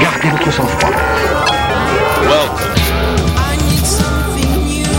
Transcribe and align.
Gardez 0.00 0.28
votre 0.28 0.50
sang-froid. 0.52 0.94
Welcome. 2.26 2.74
I 3.36 3.56
need 3.68 3.86
something 3.86 4.66
new 4.66 4.90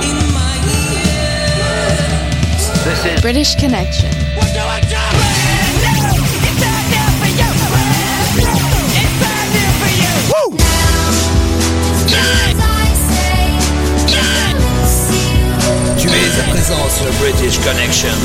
in 0.00 0.16
my 0.32 0.56
ears. 0.72 1.92
This 2.84 3.04
is 3.04 3.20
British 3.20 3.54
Connection. 3.56 4.08
What 4.34 4.48
do 4.54 4.60
I 4.60 4.80
do? 4.80 4.96
It's 6.42 6.56
bad 6.58 6.84
news 6.88 7.12
for 7.20 7.28
you. 7.28 7.50
It's 8.96 9.14
bad 9.20 9.44
news 9.52 9.76
for 9.76 9.92
you. 10.00 10.12
Tu 15.98 16.08
es 16.08 16.40
à 16.40 16.44
présent 16.48 16.88
sur 16.88 17.12
British 17.20 17.58
Connection. 17.58 18.16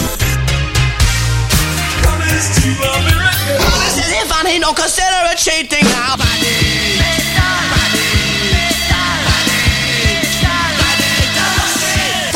This 2.37 2.53
is 2.59 4.13
if 4.13 4.31
I 4.31 4.43
need 4.45 4.59
no 4.59 4.71
consider 4.71 5.09
it 5.25 5.39
cheating 5.39 5.83
now. 5.89 6.17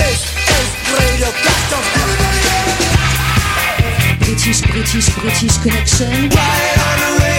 This 0.02 0.26
is 0.50 0.74
Radio 0.90 1.30
Gaston. 1.46 1.84
British, 4.26 4.62
British, 4.62 5.08
British 5.20 5.58
Connection. 5.60 7.31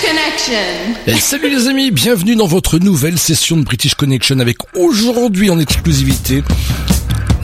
Connection. 0.00 0.94
Et 1.06 1.14
salut 1.14 1.48
les 1.48 1.68
amis, 1.68 1.90
bienvenue 1.90 2.36
dans 2.36 2.46
votre 2.46 2.78
nouvelle 2.78 3.18
session 3.18 3.56
de 3.56 3.62
British 3.62 3.94
Connection 3.94 4.38
avec 4.40 4.58
aujourd'hui 4.74 5.48
en 5.48 5.58
exclusivité 5.58 6.42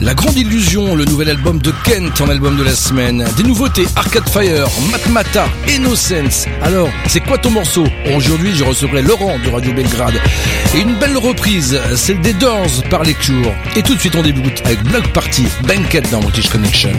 La 0.01 0.13
Grande 0.13 0.37
Illusion, 0.37 0.95
le 0.95 1.05
nouvel 1.05 1.29
album 1.29 1.59
de 1.59 1.71
Kent 1.83 2.21
en 2.21 2.29
album 2.29 2.55
de 2.55 2.63
la 2.63 2.75
semaine. 2.75 3.25
Des 3.37 3.43
nouveautés 3.43 3.85
Arcade 3.95 4.29
Fire, 4.29 4.67
Matmata, 4.91 5.47
Innocence. 5.67 6.45
Alors, 6.61 6.89
c'est 7.07 7.21
quoi 7.21 7.37
ton 7.37 7.49
morceau 7.49 7.85
Aujourd'hui, 8.15 8.53
je 8.53 8.63
recevrai 8.63 9.01
Laurent 9.01 9.39
de 9.39 9.49
Radio 9.49 9.73
Belgrade. 9.73 10.19
Et 10.75 10.81
une 10.81 10.95
belle 10.95 11.17
reprise, 11.17 11.79
celle 11.95 12.21
des 12.21 12.33
Doors 12.33 12.83
par 12.89 13.03
Lecture. 13.03 13.51
Et 13.75 13.81
tout 13.81 13.95
de 13.95 13.99
suite, 13.99 14.15
on 14.15 14.21
débute 14.21 14.61
avec 14.65 14.83
Block 14.83 15.11
Party, 15.11 15.45
Banquet 15.67 16.03
dans 16.11 16.19
British 16.19 16.49
Connection. 16.49 16.91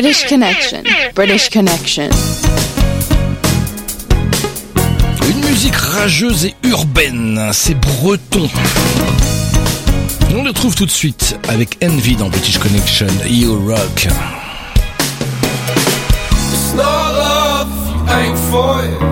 British 0.00 0.24
Connection. 0.24 0.82
British 1.14 1.50
Connection. 1.50 2.08
Une 5.28 5.44
musique 5.44 5.76
rageuse 5.76 6.46
et 6.46 6.54
urbaine, 6.62 7.50
c'est 7.52 7.74
breton. 7.74 8.48
On 10.34 10.42
le 10.42 10.54
trouve 10.54 10.74
tout 10.74 10.86
de 10.86 10.90
suite 10.90 11.36
avec 11.50 11.76
Envy 11.84 12.16
dans 12.16 12.30
British 12.30 12.56
Connection, 12.56 13.08
You 13.26 13.62
Rock. 13.68 14.08
It's 16.50 16.72
not 16.74 17.12
love 17.12 17.68
if 17.68 17.90
you 17.92 18.00
ain't 18.08 18.38
for 18.50 18.82
it. 18.82 19.02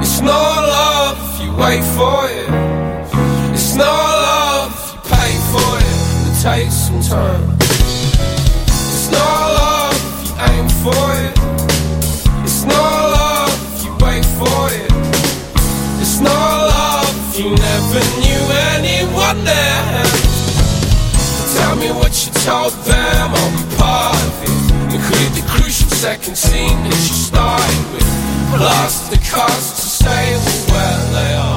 It's 0.00 0.22
not 0.22 0.30
love 0.32 1.18
if 1.34 1.44
you 1.44 1.52
wait 1.62 1.84
for 1.84 2.30
it. 2.30 2.48
It's 3.52 3.74
not 3.76 3.84
love 3.84 4.72
if 4.72 4.94
you 4.94 5.00
pay 5.10 5.32
for 5.52 5.76
it. 5.76 5.84
It 6.30 6.40
takes 6.42 6.76
some 6.76 7.02
time. 7.02 7.58
It's 8.94 9.10
not 9.10 9.41
for 10.82 11.06
it. 11.14 11.34
It's 12.42 12.64
not 12.64 12.98
love 13.14 13.84
you 13.84 13.92
wait 14.04 14.26
for 14.38 14.62
it. 14.74 14.90
It's 16.02 16.18
not 16.18 16.54
love 16.74 17.38
you 17.38 17.50
never 17.54 18.02
knew 18.22 18.42
anyone 18.74 19.44
there. 19.44 20.02
Tell 21.54 21.76
me 21.76 21.92
what 21.92 22.12
you 22.26 22.32
told 22.42 22.72
them, 22.82 23.30
be 23.30 23.76
part 23.76 24.16
of 24.26 24.42
it. 24.42 24.94
Include 24.96 25.32
the 25.38 25.44
crucial 25.46 25.88
second 25.88 26.36
scene 26.36 26.78
that 26.82 27.02
you 27.08 27.16
started 27.30 27.84
with. 27.92 28.10
Plus 28.56 29.08
the 29.08 29.18
cost 29.30 29.76
to 29.76 29.86
stay 30.02 30.34
where 30.72 30.98
they 31.14 31.34
are. 31.34 31.51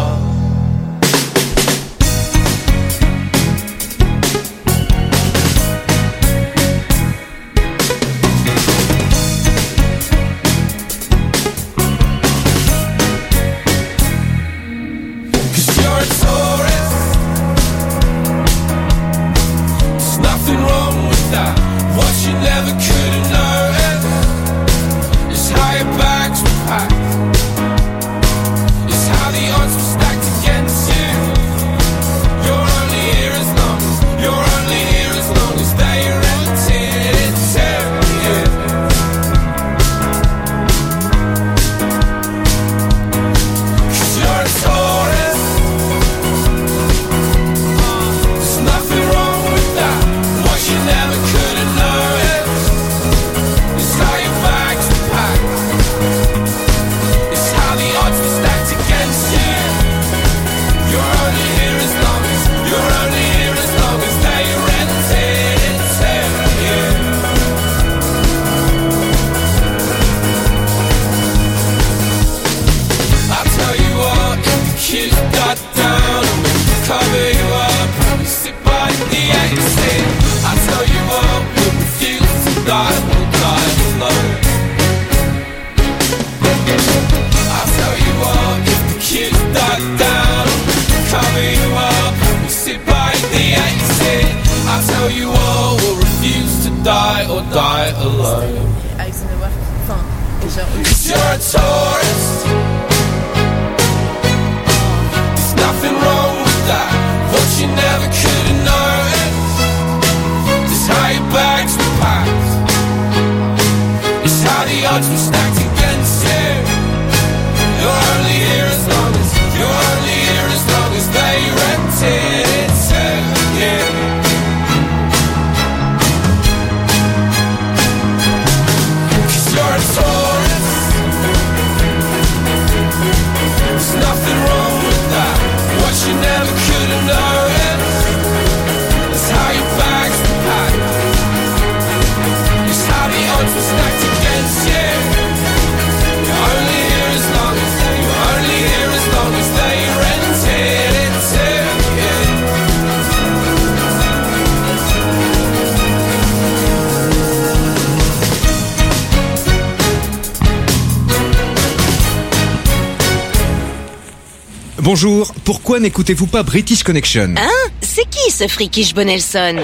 Bonjour, 164.85 165.33
pourquoi 165.43 165.79
n'écoutez-vous 165.79 166.27
pas 166.27 166.43
British 166.43 166.83
Connection 166.83 167.33
Hein 167.39 167.71
C'est 167.81 168.07
qui 168.07 168.31
ce 168.31 168.47
Frikish 168.47 168.93
Bonelson 168.93 169.55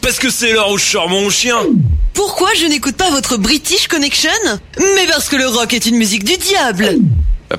Parce 0.00 0.20
que 0.20 0.30
c'est 0.30 0.52
l'heure 0.52 0.70
où 0.70 0.78
je 0.78 0.84
sors 0.84 1.08
mon 1.08 1.28
chien 1.28 1.56
Pourquoi 2.14 2.50
je 2.56 2.66
n'écoute 2.66 2.94
pas 2.94 3.10
votre 3.10 3.36
British 3.36 3.88
Connection 3.88 4.30
Mais 4.78 5.08
parce 5.08 5.28
que 5.28 5.34
le 5.34 5.48
rock 5.48 5.74
est 5.74 5.86
une 5.86 5.96
musique 5.96 6.22
du 6.22 6.36
diable 6.36 6.88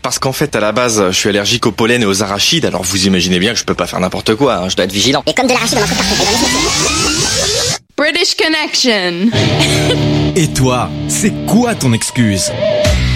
Parce 0.01 0.19
qu'en 0.19 0.31
fait, 0.31 0.55
à 0.55 0.61
la 0.61 0.71
base, 0.71 1.03
je 1.11 1.17
suis 1.17 1.27
allergique 1.27 1.65
au 1.65 1.73
pollen 1.73 2.01
et 2.01 2.05
aux 2.05 2.23
arachides, 2.23 2.63
alors 2.63 2.83
vous 2.83 3.05
imaginez 3.07 3.39
bien 3.39 3.51
que 3.51 3.59
je 3.59 3.65
peux 3.65 3.73
pas 3.73 3.87
faire 3.87 3.99
n'importe 3.99 4.35
quoi, 4.35 4.55
hein, 4.55 4.69
je 4.69 4.77
dois 4.77 4.85
être 4.85 4.93
vigilant. 4.93 5.21
Et 5.27 5.33
comme 5.33 5.47
de 5.47 5.51
l'arachide, 5.51 5.79
on 5.79 5.83
en 5.83 5.87
trouve 5.87 5.97
partout. 5.97 6.15
British 7.97 8.35
Connection. 8.37 9.31
Et 10.37 10.47
toi, 10.53 10.89
c'est 11.09 11.33
quoi 11.45 11.75
ton 11.75 11.91
excuse? 11.91 12.53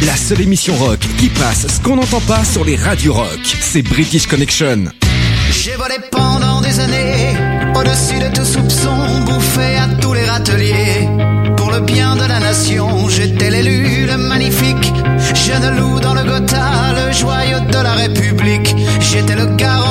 La 0.03 0.15
seule 0.17 0.41
émission 0.41 0.75
rock 0.75 0.99
qui 1.17 1.29
passe 1.29 1.67
ce 1.67 1.79
qu'on 1.79 1.95
n'entend 1.95 2.19
pas 2.21 2.43
sur 2.43 2.65
les 2.65 2.75
radios 2.75 3.13
rock, 3.13 3.39
c'est 3.61 3.81
British 3.81 4.27
Connection. 4.27 4.85
J'ai 5.51 5.75
volé 5.75 5.95
pendant 6.11 6.59
des 6.59 6.79
années, 6.81 7.37
au-dessus 7.73 8.19
de 8.19 8.27
tout 8.35 8.45
soupçon, 8.45 9.21
bouffé 9.25 9.77
à 9.77 9.87
tous 10.01 10.13
les 10.13 10.25
râteliers. 10.25 11.07
Pour 11.55 11.71
le 11.71 11.79
bien 11.79 12.15
de 12.17 12.25
la 12.25 12.39
nation, 12.39 13.07
j'étais 13.07 13.49
l'élu, 13.49 14.05
le 14.05 14.17
magnifique, 14.17 14.91
jeune 15.33 15.77
loup 15.77 15.99
dans 16.01 16.13
le 16.13 16.23
Gotha, 16.23 16.93
le 16.93 17.13
joyau 17.13 17.61
de 17.61 17.81
la 17.81 17.93
République. 17.93 18.75
J'étais 18.99 19.35
le 19.35 19.45
garant 19.55 19.84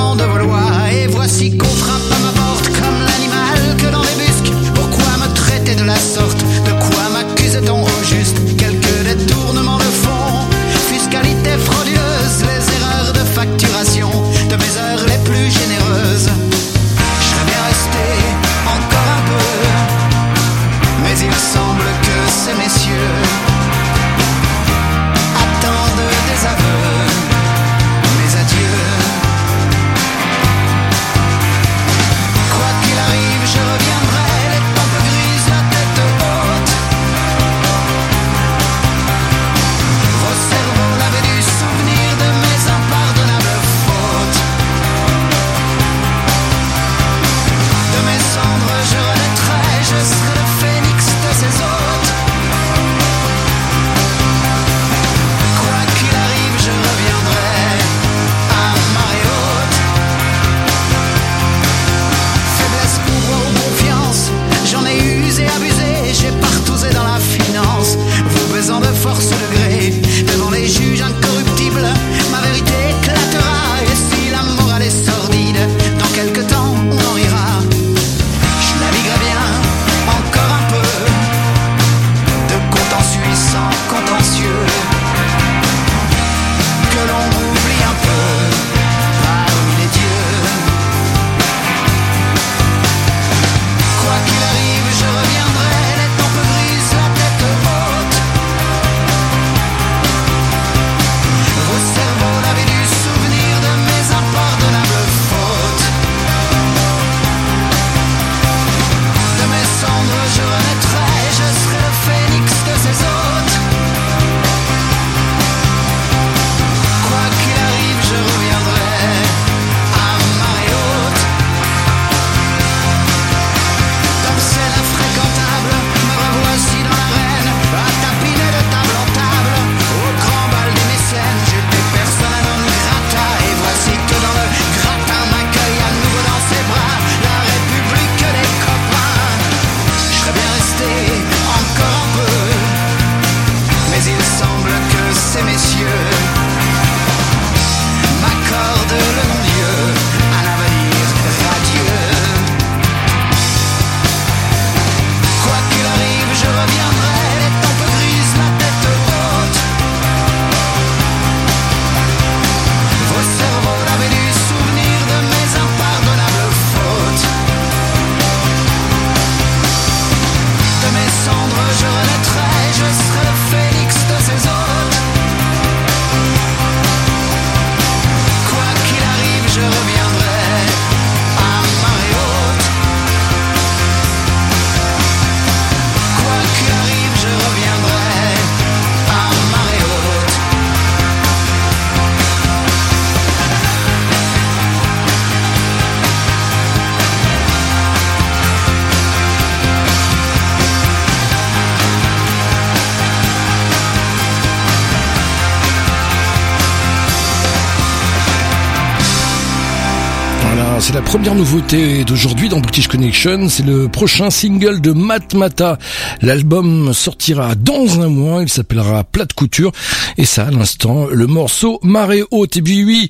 la 210.95 211.01
première 211.01 211.35
nouveauté 211.35 212.05
d'aujourd'hui 212.05 212.47
dans 212.47 212.61
British 212.61 212.87
Connection. 212.87 213.49
C'est 213.49 213.65
le 213.65 213.89
prochain 213.89 214.29
single 214.29 214.79
de 214.79 214.93
Matmata. 214.93 215.77
L'album 216.21 216.93
sortira 216.93 217.53
dans 217.55 217.99
un 217.99 218.07
mois. 218.07 218.43
Il 218.43 218.47
s'appellera 218.47 219.03
Plate 219.03 219.33
Couture. 219.33 219.73
Et 220.17 220.23
ça, 220.23 220.45
à 220.45 220.51
l'instant, 220.51 221.07
le 221.11 221.27
morceau 221.27 221.79
Marée 221.83 222.23
Haute. 222.31 222.55
Et 222.55 222.61
puis 222.61 222.85
oui, 222.85 223.09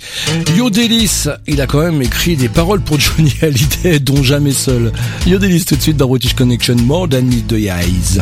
Yodelis, 0.57 1.27
il 1.45 1.61
a 1.61 1.67
quand 1.67 1.81
même 1.81 2.01
écrit 2.01 2.35
des 2.35 2.49
paroles 2.49 2.81
pour 2.81 2.99
Johnny 2.99 3.31
Hallyday, 3.43 3.99
dont 3.99 4.23
jamais 4.23 4.53
seul. 4.53 4.91
Yodelis 5.27 5.65
tout 5.65 5.75
de 5.75 5.81
suite 5.81 5.97
dans 5.97 6.07
British 6.07 6.33
Connection. 6.33 6.77
More 6.77 7.07
than 7.07 7.21
meet 7.21 7.45
the 7.47 7.69
eyes. 7.69 8.19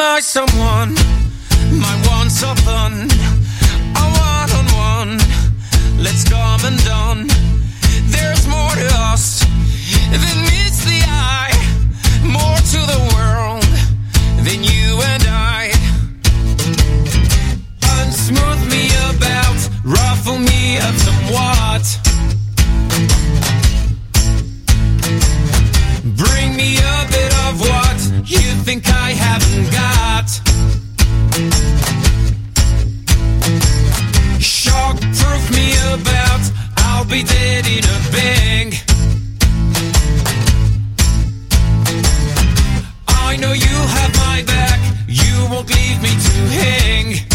Nice 0.00 0.26
someone 0.28 0.94
might 1.78 2.00
want 2.08 2.30
something. 2.30 2.92
A 4.02 4.04
one 4.32 4.50
on 4.58 4.66
one, 4.96 5.18
let's 6.02 6.24
come 6.26 6.60
and 6.64 6.78
done. 6.84 7.28
There's 8.06 8.46
more 8.48 8.74
to 8.80 8.88
us 9.12 9.44
than 10.10 10.49
about, 35.92 36.40
I'll 36.76 37.04
be 37.04 37.22
dead 37.22 37.66
in 37.66 37.84
a 37.84 37.98
bang. 38.12 38.72
I 43.08 43.36
know 43.36 43.52
you 43.52 43.76
have 43.96 44.14
my 44.16 44.42
back, 44.46 44.80
you 45.06 45.46
won't 45.50 45.68
leave 45.68 46.02
me 46.02 46.10
to 46.10 46.36
hang. 46.58 47.29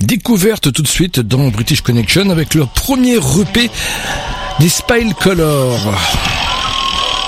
Découverte 0.00 0.72
tout 0.72 0.80
de 0.80 0.88
suite 0.88 1.20
dans 1.20 1.48
British 1.48 1.82
Connection 1.82 2.30
avec 2.30 2.54
leur 2.54 2.68
premier 2.68 3.16
EP 3.16 3.70
des 4.58 4.68
Spile 4.70 5.12
Color. 5.14 5.78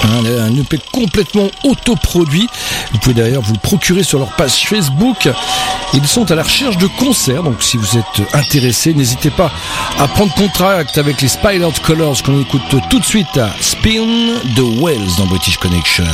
Un, 0.04 0.46
un 0.46 0.56
EP 0.56 0.78
complètement 0.92 1.50
autoproduit. 1.64 2.48
Vous 2.92 2.98
pouvez 3.00 3.14
d'ailleurs 3.14 3.42
vous 3.42 3.52
le 3.52 3.58
procurer 3.58 4.02
sur 4.02 4.18
leur 4.18 4.34
page 4.34 4.66
Facebook. 4.66 5.28
Ils 5.92 6.06
sont 6.06 6.30
à 6.30 6.34
la 6.34 6.42
recherche 6.42 6.78
de 6.78 6.86
concerts, 6.98 7.42
donc 7.42 7.62
si 7.62 7.76
vous 7.76 7.98
êtes 7.98 8.34
intéressé, 8.34 8.94
n'hésitez 8.94 9.30
pas 9.30 9.52
à 9.98 10.08
prendre 10.08 10.32
contact 10.34 10.96
avec 10.96 11.20
les 11.20 11.28
Spile 11.28 11.62
Out 11.62 11.80
Colors 11.80 12.22
qu'on 12.22 12.40
écoute 12.40 12.62
tout 12.88 12.98
de 12.98 13.04
suite 13.04 13.36
à 13.36 13.50
Spin 13.60 14.38
the 14.56 14.80
Wells 14.80 15.16
dans 15.18 15.26
British 15.26 15.58
Connection. 15.58 16.04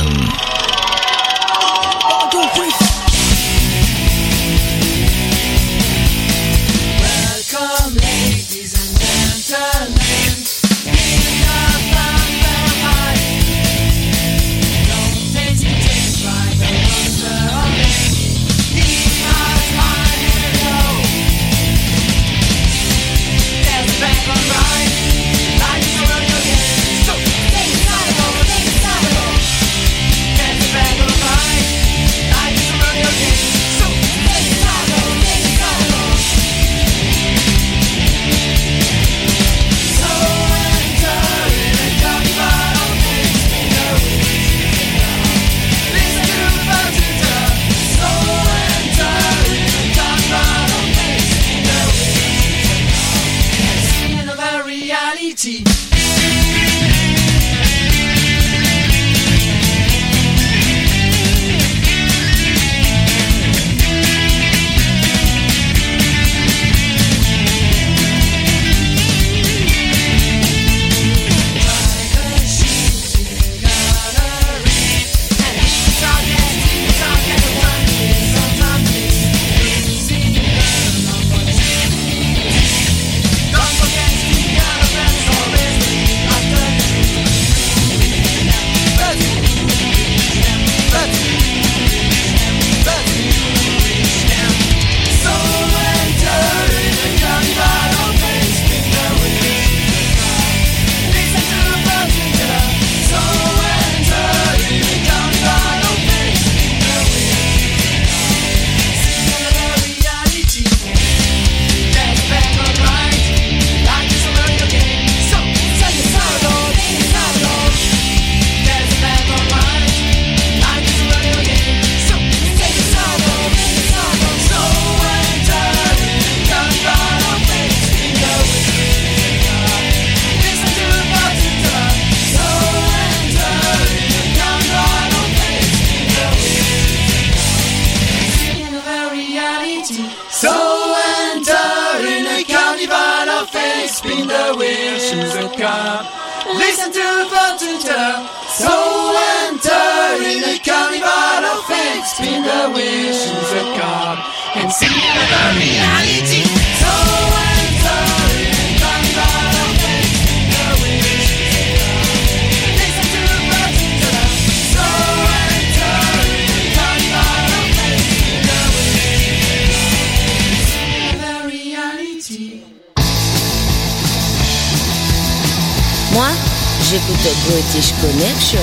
Moi, 176.19 176.35
j'écoutais 176.83 177.33
British 177.47 177.93
Connection. 178.01 178.59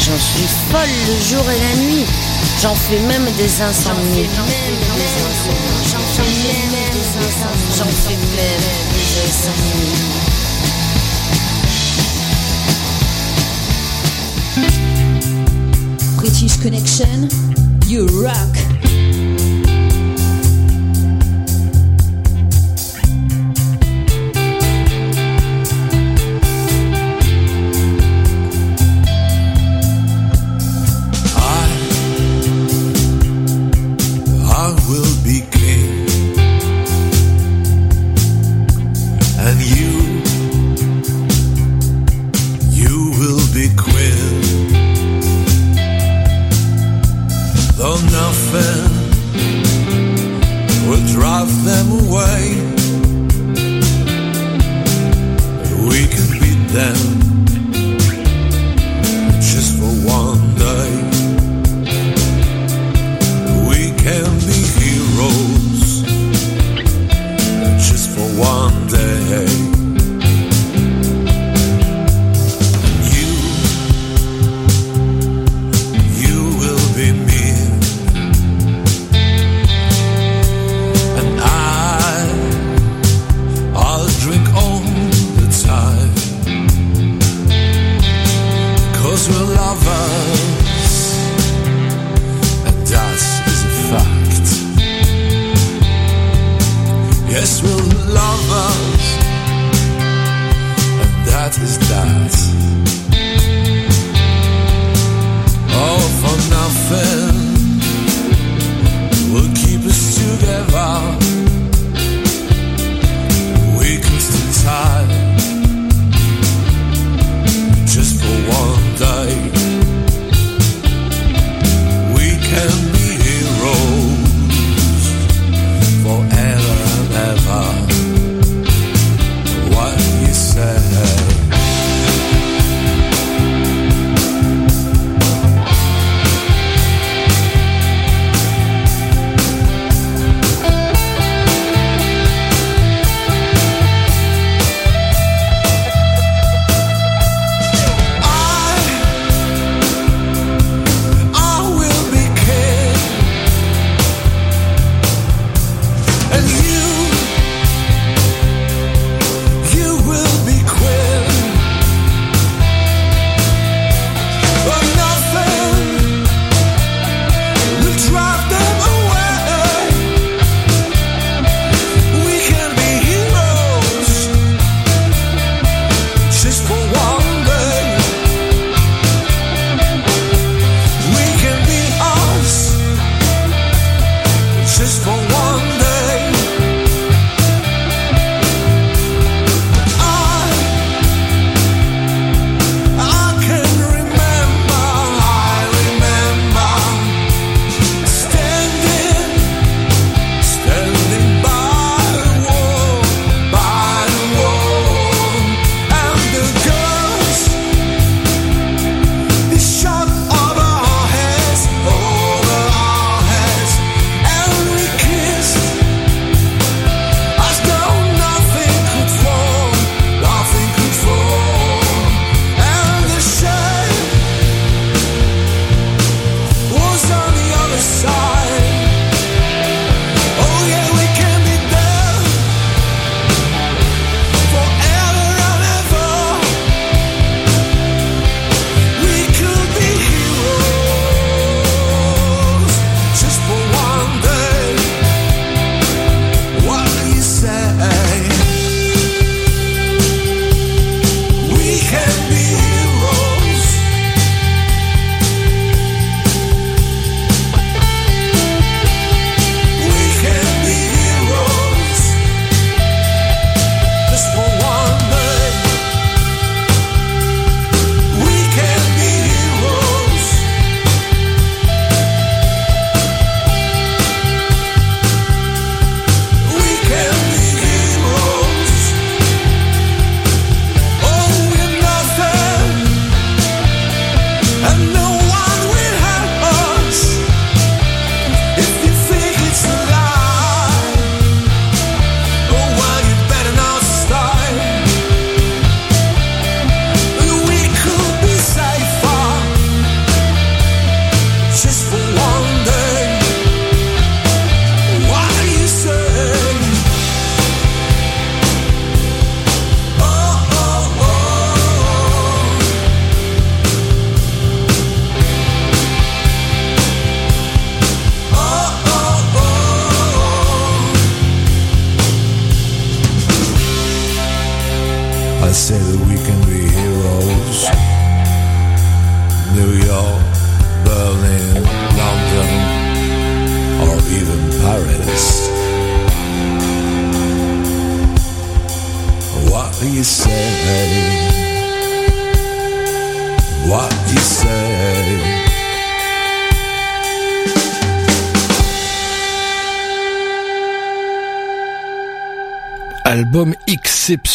J'en 0.00 0.18
suis 0.18 0.48
folle 0.68 0.94
le 1.06 1.14
jour 1.30 1.48
et 1.48 1.60
la 1.60 1.76
nuit. 1.80 2.04
J'en 2.60 2.74
fais 2.74 2.98
même 2.98 3.24
des 3.36 3.62
insomnies. 3.62 4.26
J'en 4.34 4.42
fais 4.42 4.72
même 4.72 4.80
des 4.96 5.12
insomnies. 5.28 5.86
J'en 7.76 7.84
fais 8.02 8.18
même 8.34 8.66
des 8.96 9.10
insomnies. 9.28 9.94
British 16.16 16.56
Connection, 16.60 17.28
you 17.86 18.08
rock. 18.24 18.56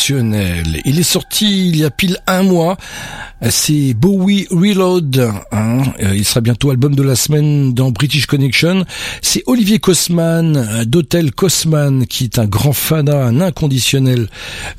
Il 0.09 0.99
est 0.99 1.03
sorti 1.03 1.69
il 1.69 1.77
y 1.77 1.83
a 1.83 1.89
pile 1.89 2.17
un 2.27 2.43
mois. 2.43 2.77
C'est 3.49 3.93
Bowie 3.93 4.47
Reload. 4.51 5.29
hein. 5.51 5.81
Euh, 6.01 6.15
Il 6.15 6.23
sera 6.25 6.41
bientôt 6.41 6.69
album 6.69 6.95
de 6.95 7.03
la 7.03 7.15
semaine 7.15 7.73
dans 7.73 7.91
British 7.91 8.25
Connection. 8.25 8.85
C'est 9.21 9.43
Olivier 9.47 9.79
Kosman 9.79 10.55
euh, 10.57 10.85
d'Hôtel 10.85 11.31
Kosman 11.31 12.05
qui 12.07 12.25
est 12.25 12.39
un 12.39 12.45
grand 12.45 12.73
fanat, 12.73 13.17
un 13.25 13.41
inconditionnel 13.41 14.29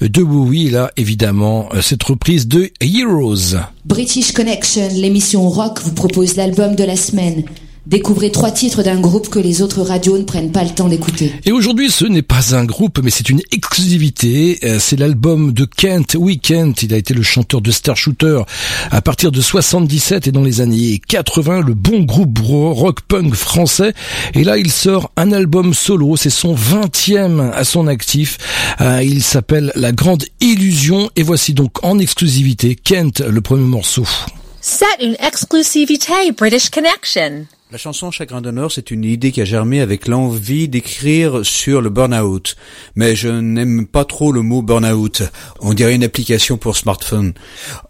de 0.01 0.23
Bowie. 0.23 0.71
Là, 0.71 0.91
évidemment, 0.97 1.69
euh, 1.75 1.83
cette 1.83 2.03
reprise 2.03 2.49
de 2.49 2.71
Heroes. 2.81 3.57
British 3.85 4.33
Connection, 4.33 4.89
l'émission 4.95 5.49
rock, 5.49 5.81
vous 5.83 5.93
propose 5.93 6.37
l'album 6.37 6.75
de 6.75 6.85
la 6.85 6.97
semaine. 6.97 7.45
Découvrez 7.87 8.33
trois 8.33 8.51
titres 8.51 8.83
d'un 8.83 8.99
groupe 8.99 9.29
que 9.29 9.39
les 9.39 9.61
autres 9.61 9.83
radios 9.83 10.17
ne 10.17 10.23
prennent 10.23 10.53
pas 10.53 10.65
le 10.65 10.71
temps 10.71 10.89
d'écouter. 10.89 11.35
Et 11.45 11.53
aujourd'hui, 11.53 11.91
ce 11.91 12.07
n'est 12.07 12.23
pas 12.23 12.55
un 12.57 12.65
groupe, 12.65 12.99
mais 13.03 13.11
c'est 13.11 13.29
une 13.29 13.43
exclusivité. 13.53 14.59
Euh, 14.65 14.79
C'est 14.81 14.97
l'album 14.99 15.53
de 15.53 15.67
Kent 15.67 16.15
Weekend. 16.19 16.75
Il 16.83 16.95
a 16.95 16.97
été 16.97 17.13
le 17.13 17.23
chanteur 17.23 17.61
de 17.61 17.71
Star 17.71 17.95
Shooter 17.97 18.41
à 18.91 19.03
partir 19.03 19.31
de 19.31 19.41
77 19.43 20.27
et 20.29 20.33
dans 20.33 20.43
les 20.43 20.63
années 20.63 20.99
80, 21.09 21.61
le 21.61 21.75
bon 21.75 22.01
groupe 22.01 22.39
ro- 22.39 22.73
rock 22.73 23.03
punk 23.03 23.35
français. 23.35 23.93
Et 24.33 24.45
là, 24.45 24.57
il 24.57 24.71
sort 24.73 25.11
un 25.19 25.31
album 25.33 25.75
solo. 25.75 26.17
C'est 26.17 26.31
son 26.31 26.55
20e 26.55 27.51
à 27.53 27.65
son 27.65 27.87
actif. 27.87 28.39
Euh, 28.81 29.03
Il 29.03 29.23
s'appelle 29.23 29.73
La 29.75 29.93
Grande 29.93 30.25
Illusion. 30.41 31.11
Et 31.17 31.23
voici 31.23 31.53
donc 31.53 31.85
en 31.85 31.99
exclusivité 31.99 32.77
Kent, 32.77 33.21
le 33.21 33.43
premier 33.43 33.67
morceau. 33.69 34.07
C'est 34.63 34.87
une 35.03 35.17
exclusivité 35.21 36.13
British 36.35 36.71
Connection. 36.71 37.45
La 37.75 37.79
chanson 37.79 38.13
Chagrin 38.13 38.41
d'honneur, 38.41 38.71
c'est 38.71 38.93
une 38.93 39.03
idée 39.03 39.33
qui 39.33 39.41
a 39.41 39.45
germé 39.45 39.81
avec 39.81 40.07
l'envie 40.07 40.69
d'écrire 40.69 41.45
sur 41.45 41.83
le 41.83 41.91
burn-out. 41.91 42.55
Mais 42.95 43.17
je 43.17 43.27
n'aime 43.27 43.89
pas 43.89 44.05
trop 44.05 44.31
le 44.31 44.43
mot 44.43 44.63
burn-out. 44.63 45.25
On 45.59 45.75
dirait 45.75 45.97
une 45.97 46.05
application 46.05 46.57
pour 46.57 46.77
smartphone. 46.77 47.33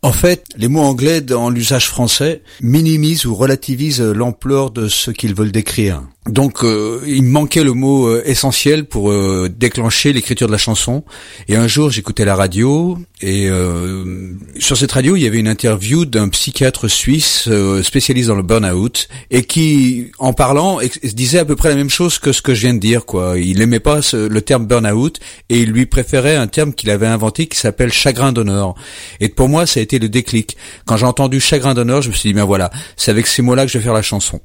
En 0.00 0.12
fait, 0.12 0.46
les 0.56 0.68
mots 0.68 0.80
anglais 0.80 1.20
dans 1.20 1.50
l'usage 1.50 1.90
français 1.90 2.40
minimisent 2.62 3.26
ou 3.26 3.34
relativisent 3.34 4.00
l'ampleur 4.00 4.70
de 4.70 4.88
ce 4.88 5.10
qu'ils 5.10 5.34
veulent 5.34 5.52
décrire. 5.52 6.02
Donc, 6.26 6.64
euh, 6.64 7.02
il 7.06 7.22
me 7.22 7.28
manquait 7.30 7.62
le 7.64 7.74
mot 7.74 8.06
euh, 8.08 8.22
essentiel 8.24 8.86
pour 8.86 9.10
euh, 9.10 9.50
déclencher 9.54 10.14
l'écriture 10.14 10.46
de 10.46 10.52
la 10.52 10.58
chanson. 10.58 11.04
Et 11.48 11.56
un 11.56 11.66
jour, 11.68 11.90
j'écoutais 11.90 12.24
la 12.24 12.34
radio 12.34 12.96
et 13.20 13.48
euh, 13.50 14.32
sur 14.58 14.78
cette 14.78 14.92
radio, 14.92 15.16
il 15.16 15.22
y 15.22 15.26
avait 15.26 15.38
une 15.38 15.48
interview 15.48 16.06
d'un 16.06 16.30
psychiatre 16.30 16.88
suisse 16.88 17.44
euh, 17.48 17.82
spécialiste 17.82 18.28
dans 18.28 18.36
le 18.36 18.42
burn-out 18.42 19.08
et 19.30 19.42
qui, 19.44 20.12
en 20.18 20.32
parlant, 20.32 20.78
disait 21.12 21.40
à 21.40 21.44
peu 21.44 21.56
près 21.56 21.68
la 21.68 21.74
même 21.74 21.90
chose 21.90 22.18
que 22.18 22.32
ce 22.32 22.40
que 22.40 22.54
je 22.54 22.62
viens 22.62 22.74
de 22.74 22.80
dire. 22.80 23.04
Quoi, 23.04 23.38
il 23.38 23.60
aimait 23.60 23.78
pas 23.80 24.00
ce- 24.00 24.26
le 24.26 24.40
terme 24.40 24.64
burn-out 24.66 25.20
et 25.50 25.60
il 25.60 25.72
lui 25.72 25.84
préférait 25.84 26.36
un 26.36 26.46
terme 26.46 26.72
qu'il 26.72 26.88
avait 26.88 27.06
inventé 27.06 27.48
qui 27.48 27.58
s'appelle 27.58 27.92
chagrin 27.92 28.32
d'honneur. 28.32 28.74
Et 29.20 29.28
pour 29.28 29.50
moi, 29.50 29.66
ça 29.66 29.80
a 29.80 29.82
été 29.82 29.98
le 29.98 30.08
déclic. 30.08 30.56
Quand 30.86 30.96
j'ai 30.96 31.04
entendu 31.04 31.38
chagrin 31.38 31.74
d'honneur, 31.74 32.00
je 32.00 32.08
me 32.08 32.14
suis 32.14 32.30
dit, 32.30 32.34
ben 32.34 32.44
voilà, 32.44 32.70
c'est 32.96 33.10
avec 33.10 33.26
ces 33.26 33.42
mots-là 33.42 33.66
que 33.66 33.70
je 33.72 33.76
vais 33.76 33.84
faire 33.84 33.92
la 33.92 34.00
chanson. 34.00 34.40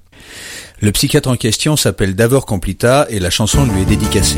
Le 0.82 0.92
psychiatre 0.92 1.30
en 1.30 1.36
question 1.36 1.76
s'appelle 1.76 2.16
Davor 2.16 2.46
Complita 2.46 3.06
et 3.10 3.20
la 3.20 3.30
chanson 3.30 3.66
lui 3.66 3.82
est 3.82 3.86
dédicacée. 3.86 4.38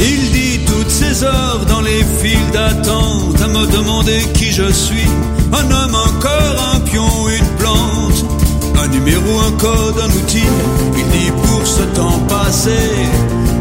Il 0.00 0.32
dit 0.32 0.60
toutes 0.66 0.90
ces 0.90 1.24
heures 1.24 1.64
dans 1.66 1.80
les 1.80 2.04
files 2.22 2.50
d'attente 2.52 3.40
à 3.42 3.48
me 3.48 3.66
demander 3.72 4.20
qui 4.34 4.52
je 4.52 4.70
suis. 4.70 5.08
Un 5.52 5.70
homme, 5.70 5.94
un 5.94 6.20
corps, 6.20 6.74
un 6.74 6.80
pion, 6.80 7.08
une 7.28 7.56
plante. 7.58 8.24
Un 8.76 8.88
numéro, 8.88 9.40
un 9.40 9.52
code, 9.52 9.98
un 10.00 10.10
outil. 10.10 10.44
Il 10.96 11.08
dit 11.08 11.30
pour 11.42 11.66
ce 11.66 11.82
temps 11.94 12.20
passé 12.28 12.78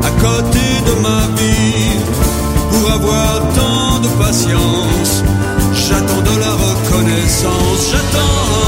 à 0.03 0.09
côté 0.21 0.59
de 0.85 1.01
ma 1.01 1.19
vie. 1.37 1.42
Pour 2.83 2.91
avoir 2.91 3.39
tant 3.53 3.99
de 4.01 4.09
patience, 4.21 5.23
j'attends 5.71 6.21
de 6.21 6.37
la 6.37 6.51
reconnaissance. 6.51 7.91
J'attends 7.91 8.62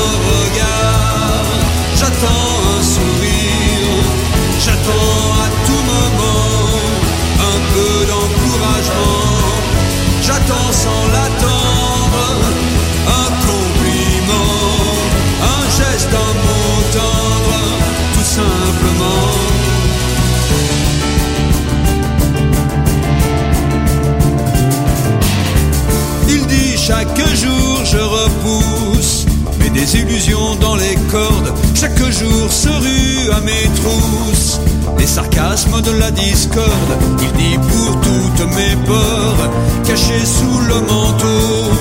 mes 29.86 29.92
désillusions 29.92 30.56
dans 30.56 30.76
les 30.76 30.96
cordes. 31.12 31.54
Chaque 31.76 31.98
jour 31.98 32.52
se 32.52 32.70
rue 32.70 33.32
à 33.32 33.40
mes 33.42 33.70
trousses 33.76 34.60
les 34.98 35.06
sarcasmes 35.06 35.82
de 35.82 35.92
la 35.92 36.12
discorde. 36.12 36.92
Il 37.22 37.32
dit 37.34 37.58
pour 37.58 38.02
toutes 38.02 38.56
mes 38.56 38.76
peurs 38.86 39.50
cachées 39.86 40.26
sous 40.26 40.60
le 40.68 40.76
manteau. 40.82 41.72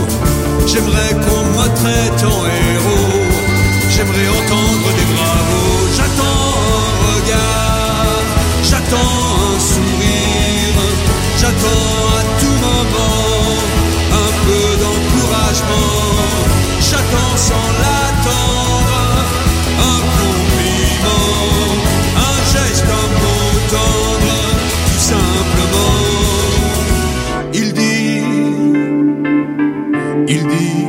J'aimerais 0.66 1.14
qu'on 1.24 1.44
me 1.56 1.66
traite 1.80 2.24
en 2.24 2.40
héros. 2.44 3.24
J'aimerais 3.90 4.28
entendre 4.28 4.88
des 4.98 5.08
bravos. 5.12 5.84
J'attends 5.96 6.50
un 6.74 6.94
regard, 7.08 8.22
j'attends 8.70 9.14
un 9.48 9.60
sourire, 9.72 10.78
j'attends 11.38 11.86
à 12.18 12.22
tout 12.40 12.58
moment 12.66 13.24
un 14.12 14.30
peu 14.46 14.66
d'encouragement. 14.82 16.04
J'attends 16.80 17.36
sans 17.36 17.54
l'attendre 17.54 17.93
un 18.26 20.00
compliment, 20.20 21.30
un 22.28 22.38
geste, 22.52 22.84
un 22.84 23.08
mot 23.22 23.48
tendre, 23.74 24.37
tout 24.87 25.02
simplement. 25.12 25.98
Il 27.52 27.72
dit, 27.72 28.22
il 30.28 30.42
dit, 30.46 30.87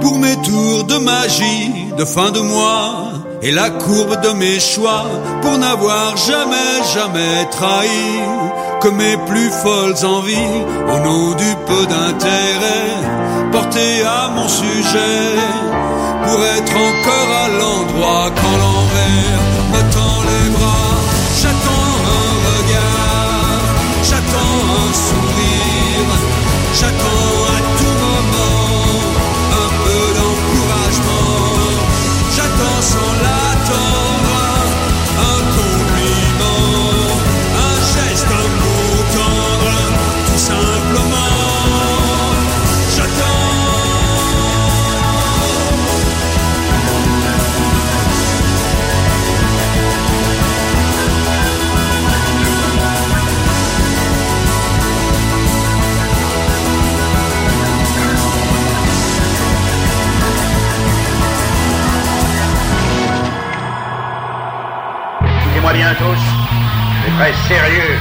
pour 0.00 0.18
mes 0.18 0.36
tours 0.42 0.84
de 0.84 0.98
magie 0.98 1.92
de 1.96 2.04
fin 2.04 2.30
de 2.30 2.40
mois 2.40 3.12
et 3.42 3.50
la 3.50 3.70
courbe 3.70 4.20
de 4.22 4.30
mes 4.30 4.60
choix 4.60 5.04
pour 5.42 5.58
n'avoir 5.58 6.16
jamais, 6.16 6.82
jamais 6.94 7.44
trahi 7.50 8.20
que 8.80 8.88
mes 8.88 9.16
plus 9.28 9.50
folles 9.50 10.04
envies 10.04 10.64
au 10.92 10.98
nom 11.00 11.34
du 11.34 11.50
peu 11.66 11.86
d'intérêt 11.86 13.21
porté 13.52 14.02
à 14.02 14.30
mon 14.34 14.48
sujet 14.48 15.36
pour 16.24 16.38
être 16.56 16.74
encore 16.88 17.30
à 17.44 17.48
l'endroit 17.60 18.30
quand 18.38 18.56
l'envers 18.62 19.42
me 19.72 19.80
tend 19.94 20.18
les 20.30 20.48
bras. 20.56 20.94
J'attends 21.40 21.90
un 22.18 22.34
regard, 22.50 23.62
j'attends 24.08 24.58
un 24.80 24.90
sourire, 25.06 26.12
j'attends 26.80 27.11
c'est 65.98 67.12
très 67.18 67.34
sérieux. 67.48 67.98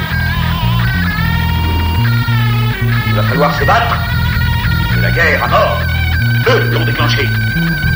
Il 3.07 3.15
va 3.15 3.23
falloir 3.23 3.51
se 3.53 3.65
battre, 3.65 3.97
la 5.01 5.11
guerre 5.11 5.43
à 5.43 5.47
mort. 5.47 5.81
Eux 6.49 6.69
l'ont 6.71 6.85
déclenché. 6.85 7.27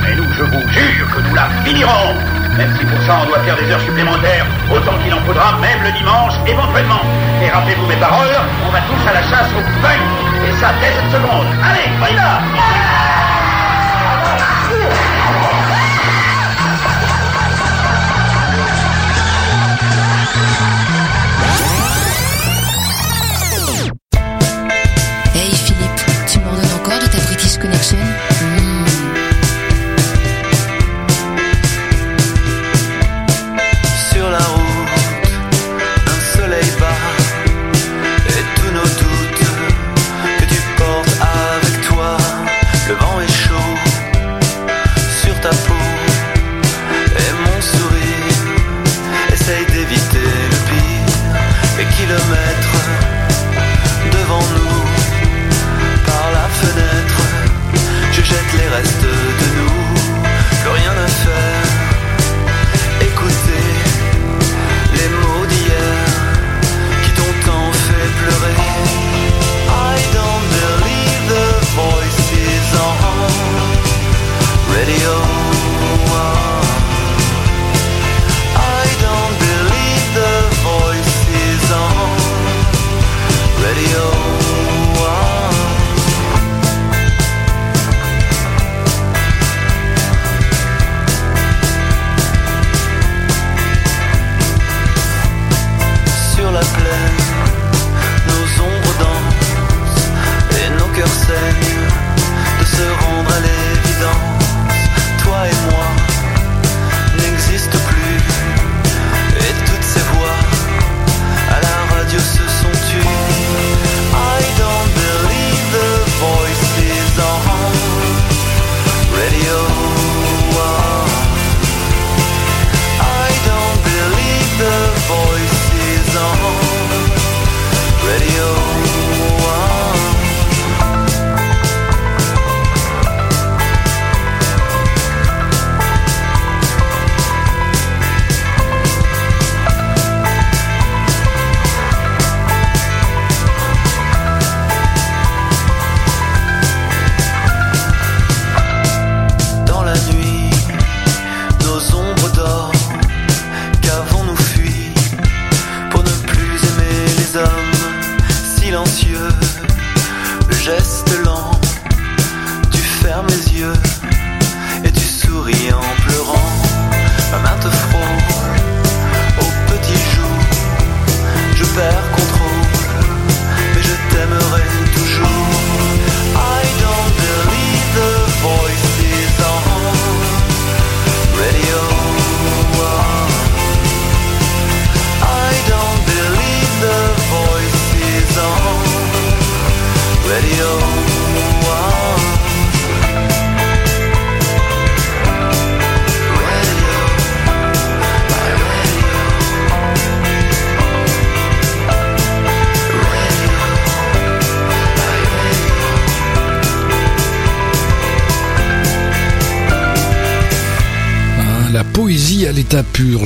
Mais 0.02 0.14
nous, 0.16 0.30
je 0.34 0.42
vous 0.42 0.68
jure 0.68 1.08
que 1.14 1.20
nous 1.20 1.34
la 1.34 1.48
finirons. 1.64 2.14
Même 2.58 2.76
si 2.78 2.84
pour 2.84 3.00
ça 3.02 3.20
on 3.22 3.26
doit 3.26 3.40
faire 3.40 3.56
des 3.56 3.70
heures 3.70 3.80
supplémentaires, 3.80 4.46
autant 4.70 4.98
qu'il 5.02 5.14
en 5.14 5.20
faudra, 5.20 5.56
même 5.60 5.82
le 5.82 5.92
dimanche, 5.92 6.34
éventuellement. 6.46 7.00
Et 7.42 7.48
rappelez-vous 7.48 7.86
mes 7.86 7.96
paroles, 7.96 8.36
on 8.66 8.70
va 8.70 8.80
tous 8.80 9.08
à 9.08 9.14
la 9.14 9.22
chasse 9.22 9.50
au 9.56 9.62
pain. 9.80 9.98
Et 10.46 10.52
ça 10.60 10.74
dès 10.80 10.92
cette 10.92 11.10
seconde. 11.10 11.46
Allez, 11.64 11.88
on 12.00 12.04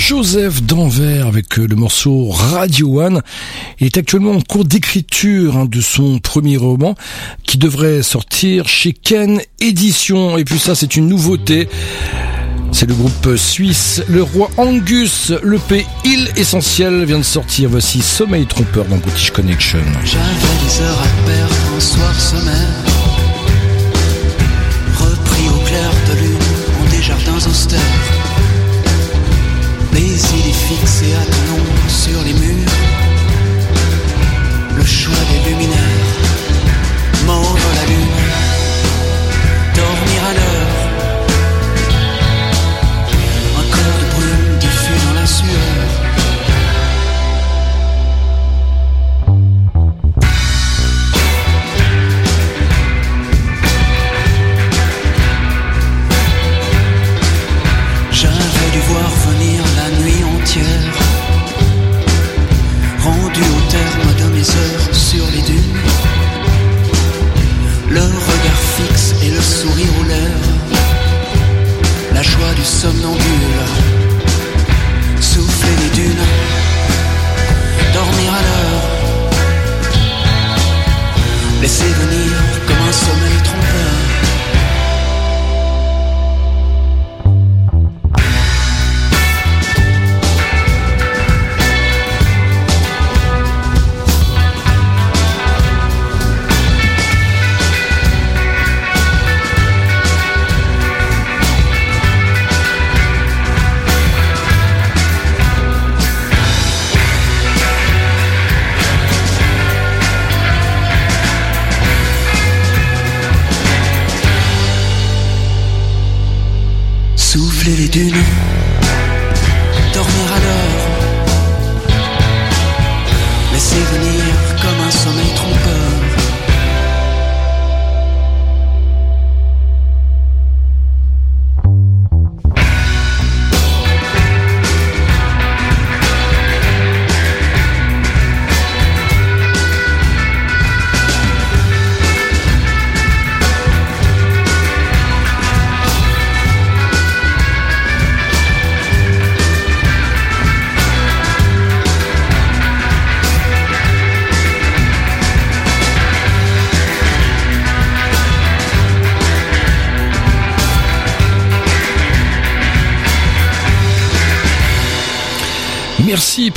Joseph 0.00 0.62
d'Anvers 0.62 1.26
avec 1.26 1.58
euh, 1.58 1.66
le 1.68 1.76
morceau 1.76 2.30
Radio 2.30 3.02
One 3.02 3.20
est 3.80 3.98
actuellement 3.98 4.30
en 4.30 4.40
cours 4.40 4.64
d'écriture 4.64 5.58
hein, 5.58 5.66
de 5.66 5.82
son 5.82 6.18
premier 6.20 6.56
roman 6.56 6.94
qui 7.44 7.58
devrait 7.58 8.02
sortir 8.02 8.66
chez 8.66 8.94
Ken 8.94 9.42
Édition. 9.60 10.38
Et 10.38 10.44
puis 10.44 10.58
ça, 10.58 10.74
c'est 10.74 10.96
une 10.96 11.06
nouveauté. 11.06 11.68
C'est 12.72 12.86
le 12.86 12.94
groupe 12.94 13.36
suisse 13.36 14.02
Le 14.08 14.22
Roi 14.22 14.50
Angus. 14.56 15.32
Le 15.42 15.58
P 15.58 15.84
Il 16.06 16.30
Essentiel 16.34 17.04
vient 17.04 17.18
de 17.18 17.22
sortir. 17.22 17.68
Voici 17.68 18.00
Sommeil 18.00 18.46
Trompeur 18.46 18.86
dans 18.86 18.96
British 18.96 19.30
Connection. 19.30 19.80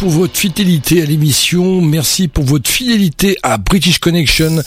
Pour 0.03 0.11
votre 0.11 0.37
fidélité 0.37 1.01
à 1.01 1.05
l'émission. 1.05 1.79
Merci 1.79 2.27
pour 2.27 2.43
votre 2.43 2.69
fidélité 2.69 3.37
à 3.41 3.57
British 3.57 3.99
Connection 3.99 4.61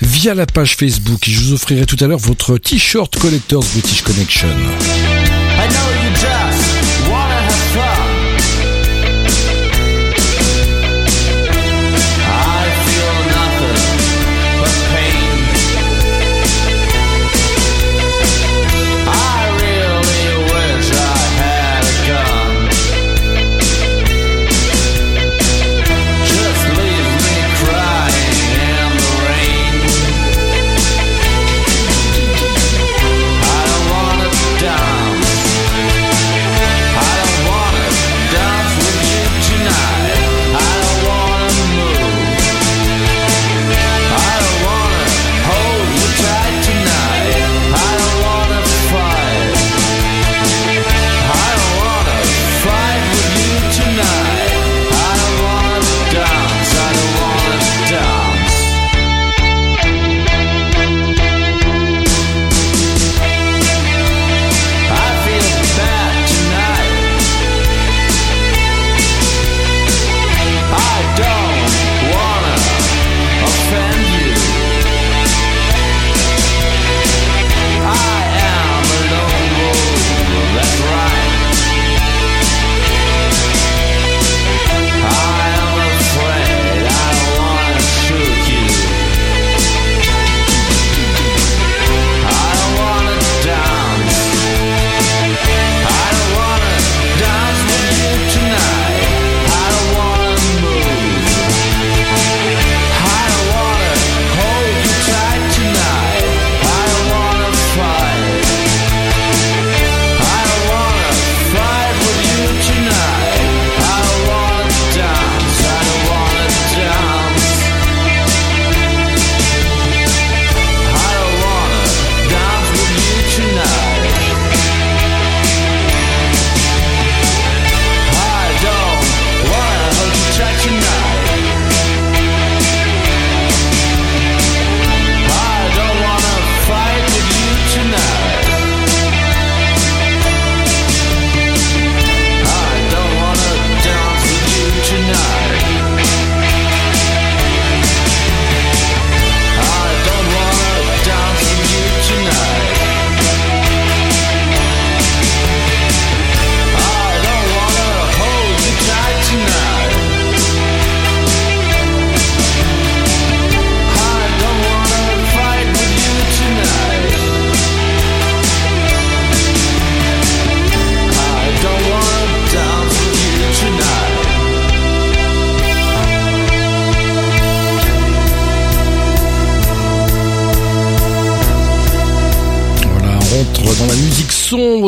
via 0.00 0.34
la 0.34 0.46
page 0.46 0.74
Facebook. 0.74 1.20
Je 1.28 1.38
vous 1.38 1.52
offrirai 1.52 1.86
tout 1.86 1.96
à 2.00 2.08
l'heure 2.08 2.18
votre 2.18 2.58
t-shirt 2.58 3.16
Collectors 3.16 3.62
British 3.72 4.02
Connection. 4.02 4.48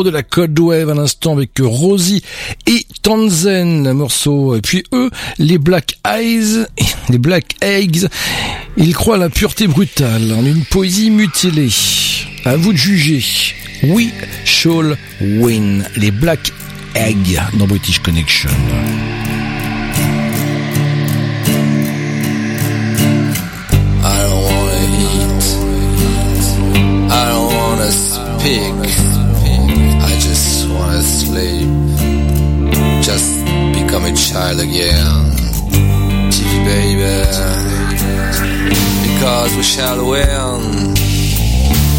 De 0.03 0.09
la 0.09 0.23
Cold 0.23 0.57
Wave 0.59 0.89
à 0.89 0.93
l'instant 0.93 1.33
avec 1.33 1.51
Rosie 1.59 2.23
et 2.67 2.85
Tanzen, 3.01 3.87
un 3.87 3.93
morceau. 3.93 4.55
Et 4.55 4.61
puis 4.61 4.83
eux, 4.93 5.09
les 5.39 5.57
Black 5.57 5.97
Eyes, 6.05 6.65
les 7.09 7.17
Black 7.17 7.55
Eggs, 7.61 8.07
ils 8.77 8.93
croient 8.93 9.15
à 9.15 9.19
la 9.19 9.29
pureté 9.29 9.67
brutale, 9.67 10.33
en 10.33 10.45
une 10.45 10.65
poésie 10.65 11.09
mutilée. 11.09 11.69
À 12.45 12.55
vous 12.57 12.73
de 12.73 12.77
juger. 12.77 13.23
We 13.83 14.11
shall 14.45 14.97
win. 15.21 15.83
Les 15.97 16.11
Black 16.11 16.51
Eggs 16.95 17.39
dans 17.57 17.67
British 17.67 17.99
Connection. 17.99 18.49
I 24.03 24.17
don't 24.23 24.43
wanna. 24.43 24.63
I 27.09 27.29
don't 27.29 27.53
wanna 27.53 27.91
speak. 27.91 29.22
I 31.05 33.01
just 33.01 33.43
become 33.73 34.05
a 34.05 34.13
child 34.15 34.59
again. 34.61 35.35
Gee, 36.31 36.63
baby. 36.63 37.11
Because 39.03 39.55
we 39.57 39.63
shall 39.63 39.99
win. 40.09 40.95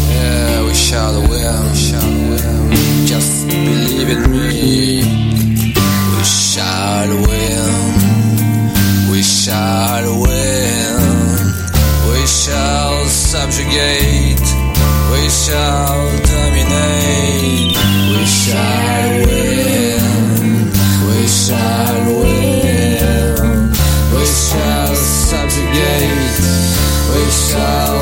Yeah, 0.09 0.65
we 0.65 0.73
shall 0.73 1.21
win. 1.21 1.29
we 1.29 1.77
shall 1.77 2.13
win. 2.29 3.05
Just 3.05 3.47
believe 3.47 4.09
in 4.09 4.31
me. 4.31 5.03
We 6.17 6.23
shall 6.23 7.09
win. 7.27 7.91
We 9.11 9.21
shall 9.21 10.21
win. 10.23 10.97
We 12.09 12.25
shall 12.25 13.05
subjugate. 13.05 14.47
We 15.11 15.29
shall 15.29 15.95
dominate. 16.25 17.77
We 18.17 18.25
shall 18.25 18.84
We 27.55 27.94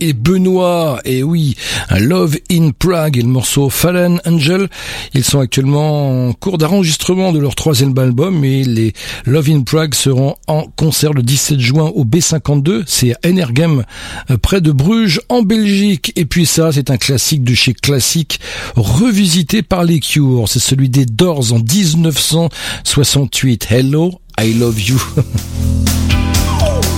Et 0.00 0.14
Benoît. 0.14 1.00
Et 1.04 1.22
oui, 1.22 1.54
Love 1.98 2.38
in 2.50 2.70
Prague 2.70 3.18
et 3.18 3.22
le 3.22 3.28
morceau 3.28 3.68
Fallen 3.68 4.18
Angel. 4.24 4.70
Ils 5.12 5.24
sont 5.24 5.40
actuellement 5.40 6.28
en 6.28 6.32
cours 6.32 6.56
d'enregistrement 6.56 7.32
de 7.32 7.38
leur 7.38 7.54
troisième 7.54 7.98
album 7.98 8.42
et 8.44 8.64
les 8.64 8.94
Love 9.26 9.50
in 9.50 9.60
Prague 9.60 9.92
seront 9.94 10.36
en 10.46 10.64
concert 10.76 11.12
le 11.12 11.22
17 11.22 11.60
juin 11.60 11.92
au 11.94 12.06
B52. 12.06 12.84
C'est 12.86 13.12
à 13.12 13.18
Energem, 13.28 13.84
euh, 14.30 14.38
près 14.38 14.62
de 14.62 14.72
Bruges, 14.72 15.20
en 15.28 15.42
Belgique. 15.42 16.14
Et 16.16 16.24
puis 16.24 16.46
ça, 16.46 16.72
c'est 16.72 16.90
un 16.90 16.96
classique 16.96 17.44
de 17.44 17.54
chez 17.54 17.74
Classique, 17.74 18.40
revisité 18.74 19.60
par 19.62 19.84
les 19.84 20.00
Cure. 20.00 20.48
C'est 20.48 20.60
celui 20.60 20.88
des 20.88 21.04
Doors 21.04 21.52
en 21.52 21.58
1968. 21.58 23.66
Hello, 23.70 24.18
I 24.40 24.54
love 24.54 24.80
you. 24.80 24.98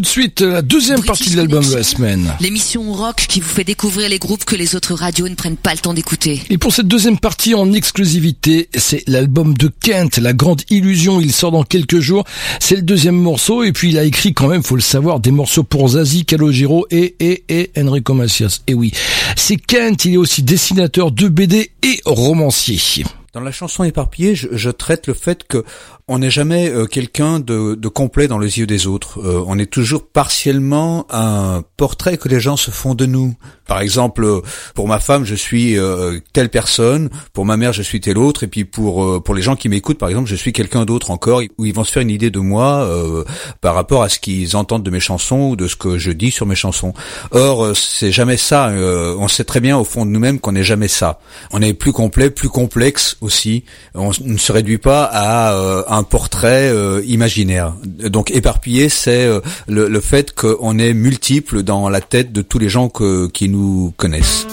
tout 0.00 0.04
de 0.04 0.08
suite, 0.08 0.40
la 0.40 0.62
deuxième 0.62 1.04
partie 1.04 1.28
de 1.28 1.36
l'album 1.36 1.62
de 1.62 1.74
la 1.74 1.82
semaine. 1.82 2.34
L'émission 2.40 2.90
rock 2.90 3.16
qui 3.28 3.40
vous 3.40 3.50
fait 3.50 3.64
découvrir 3.64 4.08
les 4.08 4.18
groupes 4.18 4.46
que 4.46 4.56
les 4.56 4.74
autres 4.74 4.94
radios 4.94 5.28
ne 5.28 5.34
prennent 5.34 5.58
pas 5.58 5.74
le 5.74 5.78
temps 5.78 5.92
d'écouter. 5.92 6.40
Et 6.48 6.56
pour 6.56 6.72
cette 6.72 6.88
deuxième 6.88 7.18
partie 7.18 7.54
en 7.54 7.70
exclusivité, 7.74 8.70
c'est 8.74 9.06
l'album 9.06 9.52
de 9.52 9.68
Kent, 9.68 10.16
La 10.16 10.32
Grande 10.32 10.62
Illusion. 10.70 11.20
Il 11.20 11.32
sort 11.32 11.52
dans 11.52 11.64
quelques 11.64 12.00
jours. 12.00 12.24
C'est 12.60 12.76
le 12.76 12.82
deuxième 12.82 13.14
morceau. 13.14 13.62
Et 13.62 13.72
puis 13.72 13.90
il 13.90 13.98
a 13.98 14.04
écrit 14.04 14.32
quand 14.32 14.48
même, 14.48 14.62
faut 14.62 14.74
le 14.74 14.80
savoir, 14.80 15.20
des 15.20 15.32
morceaux 15.32 15.64
pour 15.64 15.86
Zazie, 15.88 16.24
Calogero 16.24 16.86
et, 16.90 17.16
et, 17.20 17.44
et 17.50 17.70
Enrico 17.76 18.14
Macias. 18.14 18.60
Et 18.68 18.72
oui, 18.72 18.92
c'est 19.36 19.58
Kent. 19.58 20.06
Il 20.06 20.14
est 20.14 20.16
aussi 20.16 20.42
dessinateur 20.42 21.12
de 21.12 21.28
BD 21.28 21.72
et 21.82 22.00
romancier. 22.06 23.04
Dans 23.34 23.40
la 23.40 23.52
chanson 23.52 23.84
éparpillée, 23.84 24.34
je, 24.34 24.48
je 24.50 24.70
traite 24.70 25.06
le 25.06 25.14
fait 25.14 25.46
que 25.46 25.64
on 26.10 26.18
n'est 26.18 26.30
jamais 26.30 26.68
euh, 26.68 26.86
quelqu'un 26.86 27.38
de, 27.38 27.76
de 27.76 27.88
complet 27.88 28.26
dans 28.26 28.40
les 28.40 28.58
yeux 28.58 28.66
des 28.66 28.88
autres. 28.88 29.20
Euh, 29.20 29.44
on 29.46 29.60
est 29.60 29.70
toujours 29.70 30.08
partiellement 30.08 31.06
un 31.08 31.62
portrait 31.76 32.18
que 32.18 32.28
les 32.28 32.40
gens 32.40 32.56
se 32.56 32.72
font 32.72 32.96
de 32.96 33.06
nous. 33.06 33.36
Par 33.68 33.80
exemple, 33.80 34.24
euh, 34.24 34.40
pour 34.74 34.88
ma 34.88 34.98
femme, 34.98 35.24
je 35.24 35.36
suis 35.36 35.78
euh, 35.78 36.18
telle 36.32 36.48
personne. 36.48 37.10
Pour 37.32 37.46
ma 37.46 37.56
mère, 37.56 37.72
je 37.72 37.82
suis 37.82 38.00
telle 38.00 38.18
autre. 38.18 38.42
Et 38.42 38.48
puis 38.48 38.64
pour 38.64 39.04
euh, 39.04 39.20
pour 39.20 39.36
les 39.36 39.42
gens 39.42 39.54
qui 39.54 39.68
m'écoutent, 39.68 39.98
par 39.98 40.08
exemple, 40.08 40.28
je 40.28 40.34
suis 40.34 40.52
quelqu'un 40.52 40.84
d'autre 40.84 41.12
encore, 41.12 41.42
où 41.58 41.64
ils 41.64 41.72
vont 41.72 41.84
se 41.84 41.92
faire 41.92 42.02
une 42.02 42.10
idée 42.10 42.30
de 42.30 42.40
moi 42.40 42.82
euh, 42.82 43.22
par 43.60 43.76
rapport 43.76 44.02
à 44.02 44.08
ce 44.08 44.18
qu'ils 44.18 44.56
entendent 44.56 44.82
de 44.82 44.90
mes 44.90 44.98
chansons 44.98 45.50
ou 45.50 45.56
de 45.56 45.68
ce 45.68 45.76
que 45.76 45.96
je 45.96 46.10
dis 46.10 46.32
sur 46.32 46.44
mes 46.44 46.56
chansons. 46.56 46.92
Or, 47.30 47.76
c'est 47.76 48.10
jamais 48.10 48.36
ça. 48.36 48.72
On 49.16 49.28
sait 49.28 49.44
très 49.44 49.60
bien 49.60 49.78
au 49.78 49.84
fond 49.84 50.04
de 50.04 50.10
nous-mêmes 50.10 50.40
qu'on 50.40 50.52
n'est 50.52 50.64
jamais 50.64 50.88
ça. 50.88 51.20
On 51.52 51.62
est 51.62 51.72
plus 51.72 51.92
complet, 51.92 52.30
plus 52.30 52.48
complexe 52.48 53.16
aussi. 53.20 53.62
On 53.94 54.10
ne 54.24 54.38
se 54.38 54.50
réduit 54.50 54.78
pas 54.78 55.04
à 55.04 55.52
euh, 55.54 55.84
un 56.00 56.02
portrait 56.02 56.70
euh, 56.70 57.02
imaginaire. 57.06 57.74
Donc 57.84 58.30
éparpillé, 58.30 58.88
c'est 58.88 59.26
euh, 59.26 59.40
le, 59.68 60.00
fait 60.00 60.32
qu'on 60.32 60.78
est 60.78 60.94
multiple 60.94 61.62
dans 61.62 61.90
la 61.90 62.00
tête 62.00 62.32
de 62.32 62.40
tous 62.40 62.58
les 62.58 62.70
gens 62.70 62.88
que, 62.88 63.28
qui 63.28 63.48
nous 63.48 63.92
connaissent. 63.96 64.46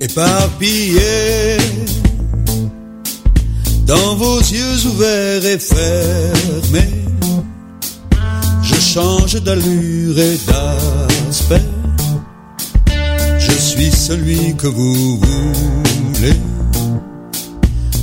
éparpillé 0.00 1.58
dans 3.84 4.14
vos 4.14 4.38
yeux 4.38 4.86
ouverts 4.86 5.44
et 5.44 5.58
fermés. 5.58 6.94
Je 8.62 8.76
change 8.76 9.42
d'allure 9.42 10.18
et 10.18 10.38
d'aspect. 10.46 11.77
Je 13.58 13.62
suis 13.62 13.90
celui 13.90 14.54
que 14.54 14.68
vous 14.68 15.18
voulez. 15.18 16.40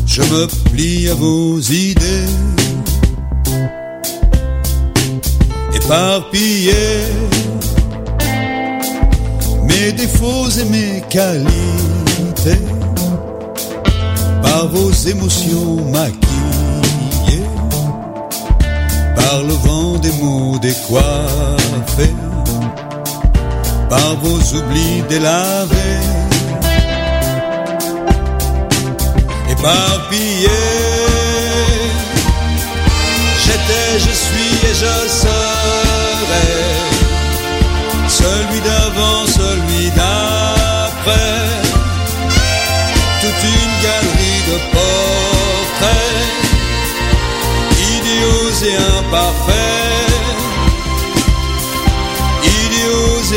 je 0.06 0.22
me 0.22 0.48
plie 0.70 1.08
à 1.10 1.14
vos 1.14 1.60
idées. 1.62 2.28
Éparpillés, 5.74 7.08
mes 9.64 9.94
défauts 9.94 10.50
et 10.60 10.66
mes 10.66 11.02
qualités, 11.10 12.62
par 14.42 14.68
vos 14.68 14.92
émotions 14.92 15.90
maquillées, 15.90 17.48
par 19.16 19.42
le 19.42 19.54
vent 19.54 19.98
des 20.00 20.12
mots 20.22 20.60
décoiffés, 20.60 22.14
par 23.90 24.16
vos 24.22 24.40
oublis 24.58 25.02
délavés. 25.10 26.16
éparpillé. 29.50 30.60
J'étais, 33.44 33.92
je 34.00 34.14
suis 34.24 34.54
et 34.70 34.76
je 34.84 34.96
serai 35.22 36.52
celui 38.08 38.60
d'avant, 38.68 39.22
celui 39.28 39.86
d'après. 40.00 41.42
Toute 43.22 43.44
une 43.56 43.76
galerie 43.86 44.42
de 44.50 44.58
portraits, 44.76 46.22
idéaux 47.96 48.54
et 48.70 48.78
imparfaits, 49.00 49.95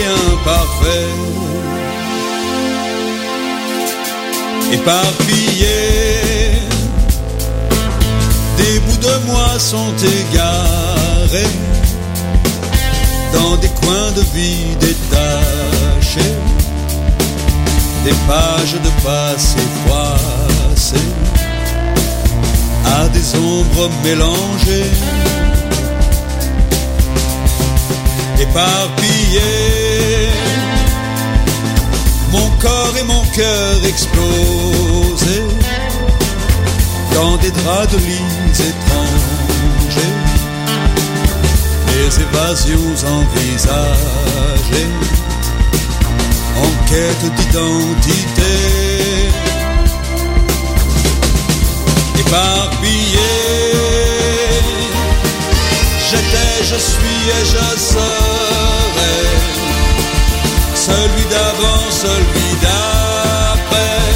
imparfaits. 0.05 1.39
éparpillés. 4.73 6.63
Des 8.57 8.79
bouts 8.81 8.97
de 8.97 9.27
moi 9.27 9.59
sont 9.59 9.95
égarés 9.97 11.55
dans 13.33 13.57
des 13.57 13.69
coins 13.69 14.13
de 14.17 14.23
vie 14.35 14.77
détachés, 14.81 16.35
des 18.05 18.17
pages 18.27 18.75
de 18.75 18.91
passé 19.05 19.59
froissées 19.85 21.13
à 23.01 23.09
des 23.09 23.37
ombres 23.37 23.91
mélangées, 24.03 24.91
éparpillés 28.41 30.29
mon 32.33 32.51
corps 32.61 32.95
et 32.99 33.05
mon 33.05 33.25
cœur 33.35 33.85
explosés 33.87 35.47
dans 37.15 37.37
des 37.39 37.51
draps 37.51 37.93
de 37.93 37.99
lits 37.99 38.61
étrangers, 38.71 40.17
les 41.89 42.21
évasions 42.23 42.95
envisagées 43.19 44.91
en 46.57 46.71
quête 46.89 47.35
d'identité. 47.37 48.55
Éparpillé, 52.21 53.58
j'étais, 56.11 56.65
je 56.65 56.77
suis 56.77 57.23
et 57.39 57.45
je 57.45 57.67
serai 57.91 59.19
celui 60.75 61.25
d'avant, 61.33 61.85
celui 61.91 62.51
d'après. 62.65 64.07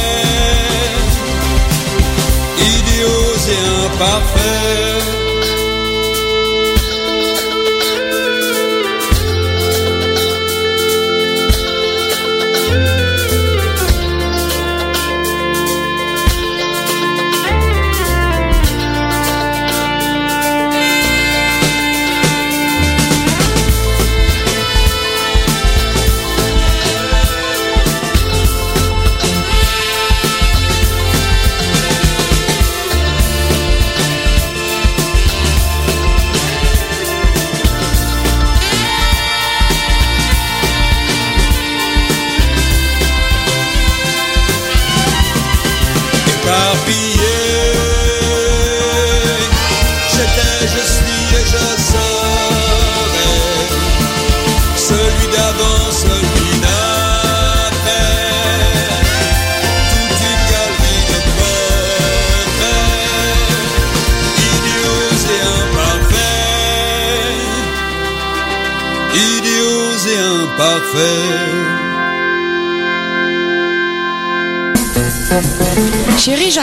idéaux 2.60 3.38
et 3.54 3.62
imparfaits. 3.86 4.35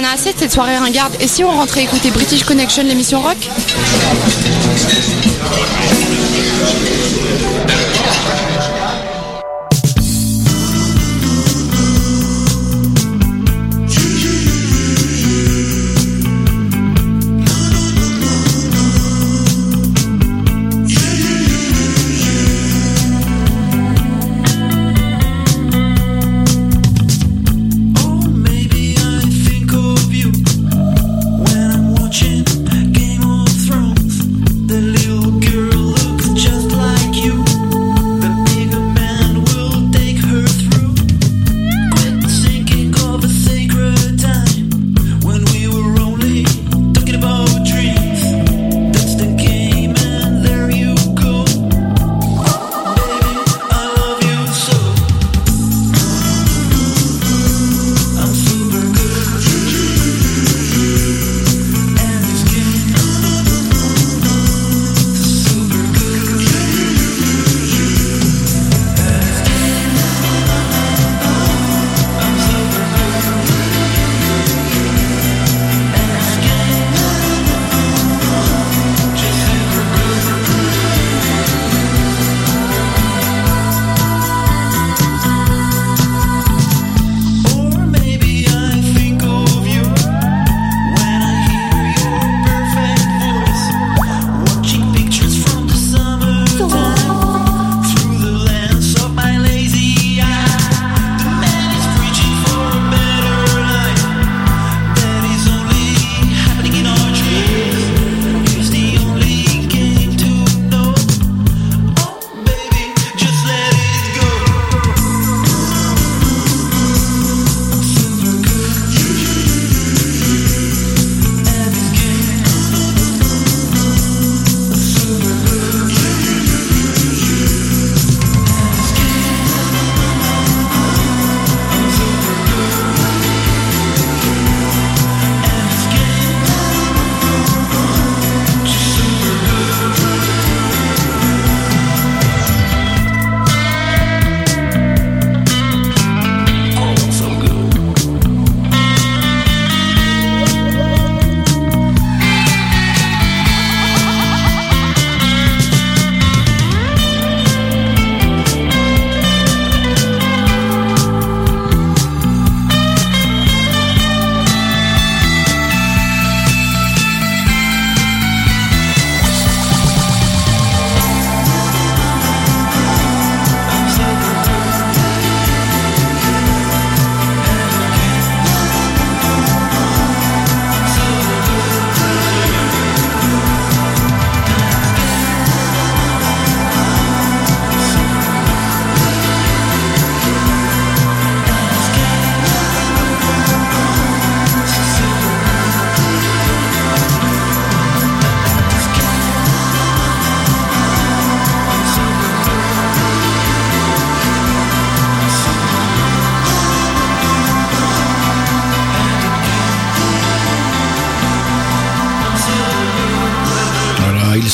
J'en 0.02 0.08
ai 0.08 0.14
assez 0.14 0.32
de 0.32 0.38
cette 0.38 0.52
soirée 0.52 0.76
ringarde. 0.76 1.14
Et 1.20 1.28
si 1.28 1.44
on 1.44 1.50
rentrait 1.50 1.84
écouter 1.84 2.10
British 2.10 2.42
Connection, 2.42 2.82
l'émission 2.82 3.22
rock? 3.22 3.36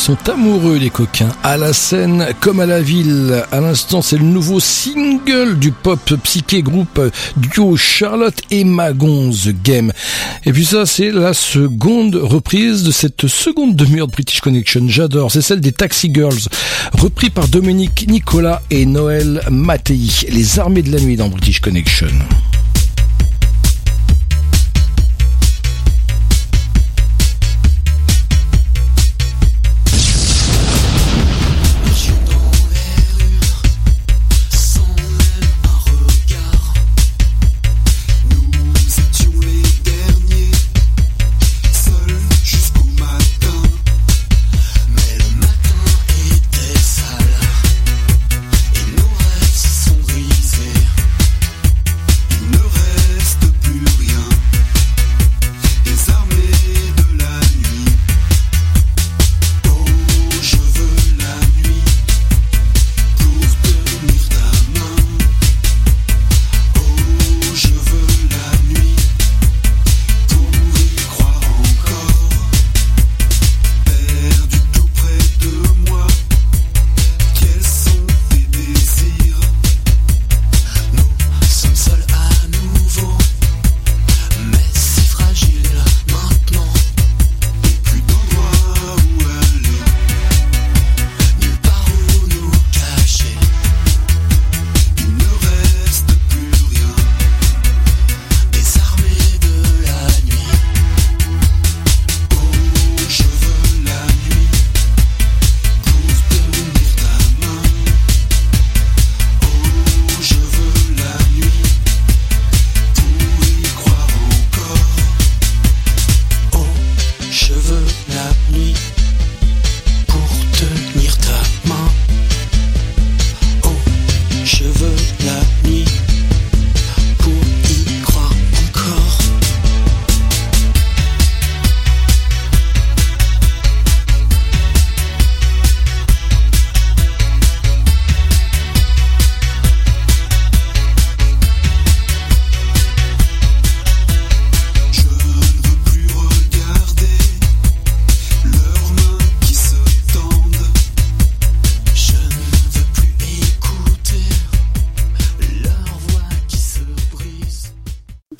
sont 0.08 0.32
amoureux 0.32 0.78
les 0.78 0.88
coquins, 0.88 1.28
à 1.42 1.58
la 1.58 1.74
scène 1.74 2.28
comme 2.40 2.60
à 2.60 2.66
la 2.66 2.80
ville. 2.80 3.44
À 3.52 3.60
l'instant, 3.60 4.00
c'est 4.00 4.16
le 4.16 4.24
nouveau 4.24 4.58
single 4.58 5.58
du 5.58 5.70
pop 5.70 6.00
psyché 6.22 6.62
groupe 6.62 6.98
duo 7.36 7.76
Charlotte 7.76 8.40
et 8.50 8.64
Magon 8.64 9.30
The 9.30 9.54
Game. 9.62 9.92
Et 10.46 10.52
puis 10.54 10.64
ça, 10.64 10.86
c'est 10.86 11.10
la 11.10 11.34
seconde 11.34 12.14
reprise 12.14 12.84
de 12.84 12.90
cette 12.90 13.26
seconde 13.26 13.76
demi-heure 13.76 14.06
de 14.06 14.12
British 14.12 14.40
Connection. 14.40 14.88
J'adore, 14.88 15.30
c'est 15.30 15.42
celle 15.42 15.60
des 15.60 15.72
Taxi 15.72 16.10
Girls, 16.10 16.48
repris 16.94 17.28
par 17.28 17.46
Dominique 17.46 18.06
Nicolas 18.08 18.62
et 18.70 18.86
Noël 18.86 19.42
Mattei, 19.50 20.08
les 20.30 20.58
armées 20.58 20.80
de 20.80 20.90
la 20.90 21.00
nuit 21.00 21.16
dans 21.16 21.28
British 21.28 21.60
Connection. 21.60 22.08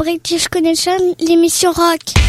Je 0.09 0.49
connais 0.49 0.75
Connection, 0.75 1.15
l'émission 1.21 1.71
rock. 1.71 2.28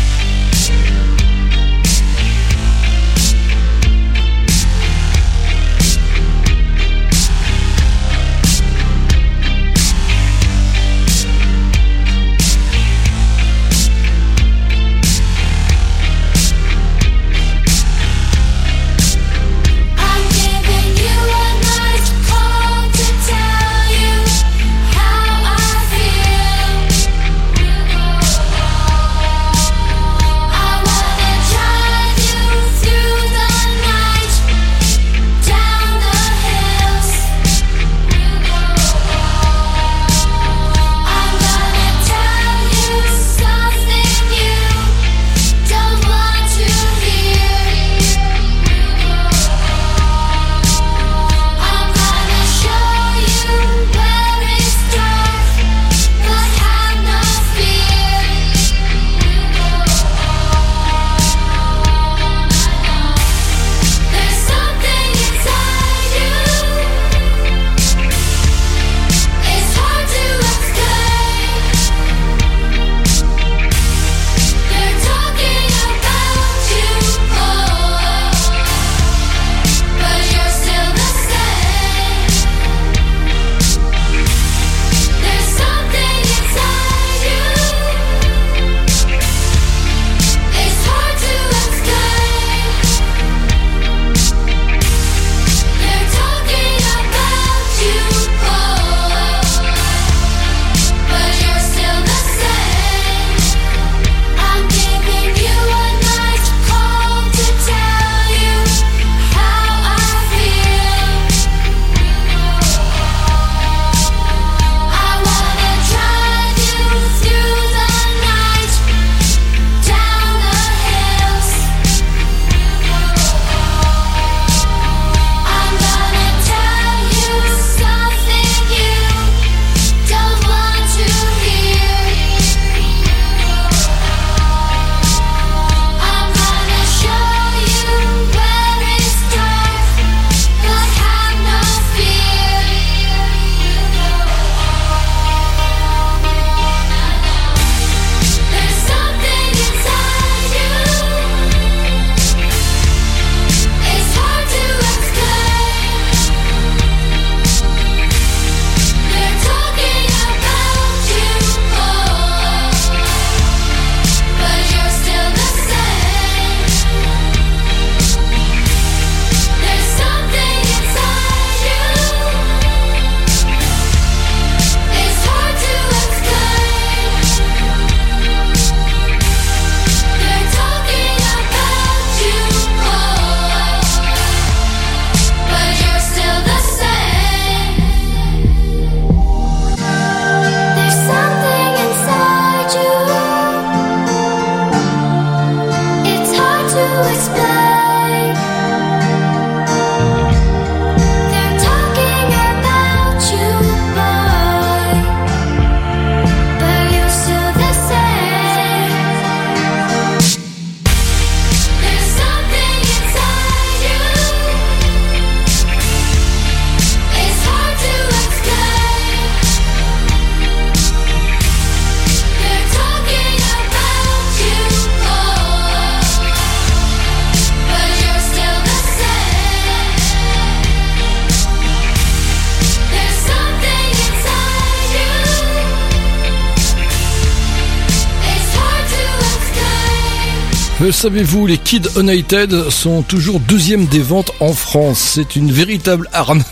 Savez-vous, 240.92 241.46
les 241.46 241.58
Kids 241.58 241.88
United 242.00 242.70
sont 242.70 243.04
toujours 243.04 243.40
deuxième 243.40 243.86
des 243.86 244.00
ventes 244.00 244.32
en 244.40 244.54
France. 244.54 245.00
C'est 245.00 245.36
une 245.36 245.52
véritable 245.52 246.10
arnaque. 246.14 246.46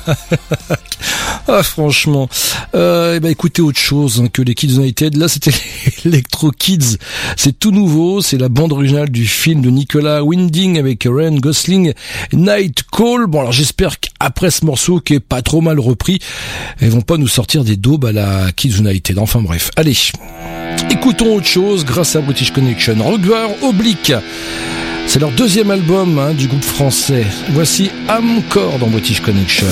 Ah 1.47 1.63
franchement. 1.63 2.29
Euh, 2.75 3.15
eh 3.15 3.19
ben 3.19 3.29
écoutez 3.29 3.61
autre 3.61 3.79
chose 3.79 4.21
hein, 4.21 4.27
que 4.31 4.41
les 4.41 4.55
Kids 4.55 4.75
United. 4.75 5.17
Là 5.17 5.27
c'était 5.27 5.51
Electro 6.05 6.51
Kids. 6.51 6.97
C'est 7.35 7.57
tout 7.57 7.71
nouveau. 7.71 8.21
C'est 8.21 8.37
la 8.37 8.49
bande 8.49 8.71
originale 8.71 9.09
du 9.09 9.25
film 9.25 9.61
de 9.61 9.69
Nicolas 9.69 10.23
Winding 10.23 10.77
avec 10.77 11.03
Ryan 11.03 11.35
Gosling, 11.35 11.93
Night 12.33 12.83
Call. 12.91 13.27
Bon 13.27 13.41
alors 13.41 13.51
j'espère 13.51 13.99
qu'après 13.99 14.51
ce 14.51 14.65
morceau 14.65 14.99
qui 14.99 15.15
est 15.15 15.19
pas 15.19 15.41
trop 15.41 15.61
mal 15.61 15.79
repris, 15.79 16.19
ils 16.81 16.89
vont 16.89 17.01
pas 17.01 17.17
nous 17.17 17.27
sortir 17.27 17.63
des 17.63 17.77
daubes 17.77 18.05
à 18.05 18.11
la 18.11 18.51
Kids 18.51 18.77
United. 18.79 19.19
Enfin 19.19 19.41
bref. 19.41 19.71
Allez. 19.75 19.97
Écoutons 20.89 21.35
autre 21.35 21.47
chose 21.47 21.85
grâce 21.85 22.15
à 22.15 22.21
British 22.21 22.51
Connection. 22.51 22.95
Rockbar 22.99 23.49
Oblique. 23.63 24.13
C'est 25.07 25.19
leur 25.19 25.31
deuxième 25.31 25.71
album 25.71 26.19
hein, 26.19 26.33
du 26.33 26.47
groupe 26.47 26.63
français. 26.63 27.25
Voici 27.51 27.89
Amcore 28.09 28.77
dans 28.79 28.87
British 28.87 29.21
Connection. 29.21 29.67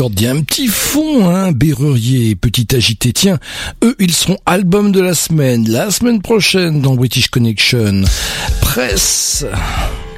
il 0.00 0.22
y 0.22 0.26
a 0.26 0.30
un 0.30 0.40
petit 0.42 0.68
fond, 0.68 1.28
hein, 1.28 1.52
Berrurier, 1.52 2.34
petit 2.34 2.66
agité. 2.74 3.12
Tiens, 3.12 3.38
eux, 3.84 3.94
ils 3.98 4.12
seront 4.12 4.38
album 4.46 4.90
de 4.90 5.00
la 5.00 5.14
semaine, 5.14 5.68
la 5.68 5.90
semaine 5.90 6.22
prochaine 6.22 6.80
dans 6.80 6.94
British 6.94 7.28
Connection. 7.28 8.02
Presse, 8.60 9.44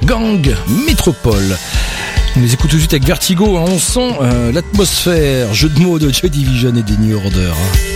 gang, 0.03 0.55
métropole. 0.85 1.57
On 2.37 2.41
les 2.41 2.53
écoute 2.53 2.69
tout 2.69 2.75
de 2.75 2.81
suite 2.81 2.93
avec 2.93 3.05
Vertigo, 3.05 3.57
hein. 3.57 3.65
on 3.67 3.79
sent 3.79 4.15
euh, 4.21 4.51
l'atmosphère, 4.51 5.53
jeu 5.53 5.69
de 5.69 5.79
mots 5.79 5.99
de 5.99 6.09
Joy 6.09 6.29
Division 6.29 6.75
et 6.75 6.83
des 6.83 6.97
New 6.97 7.15
Order. 7.17 7.51
Hein. 7.51 7.95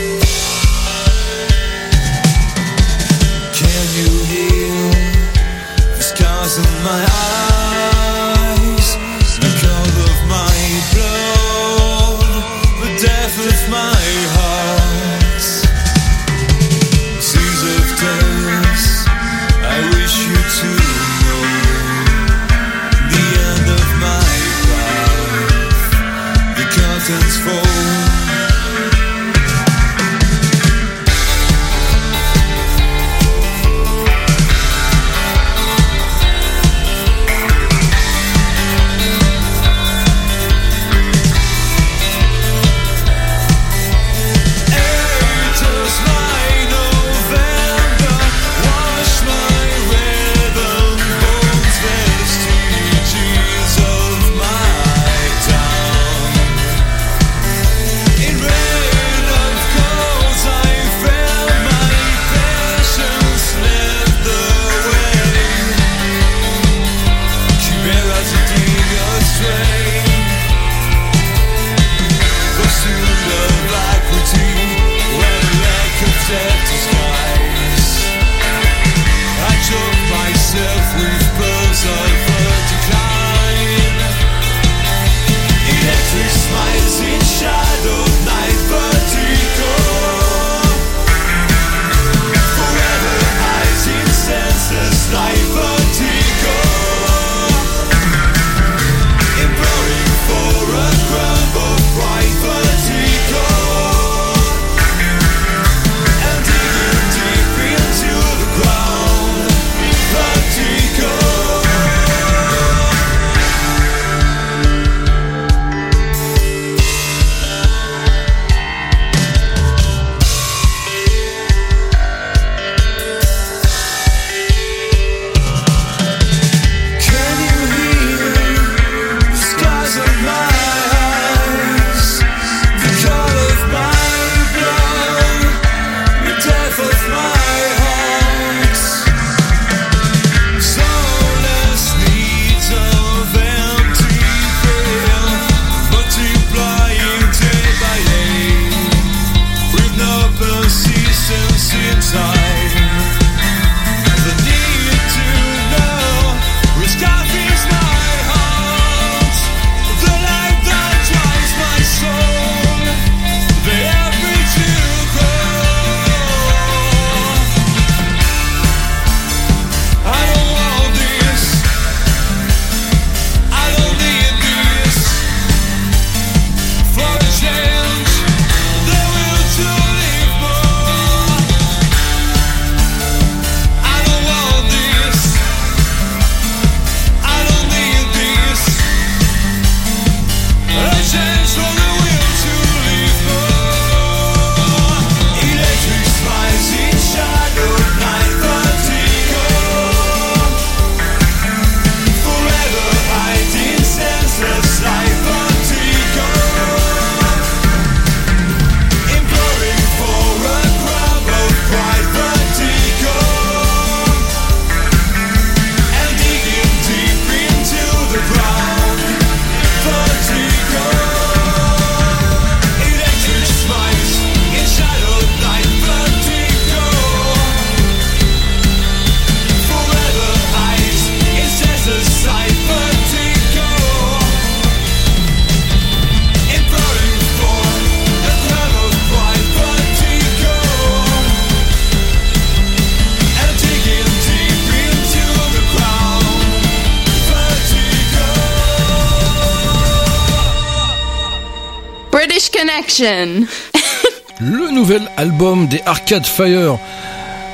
des 255.69 255.81
Arcade 255.85 256.25
Fire 256.25 256.77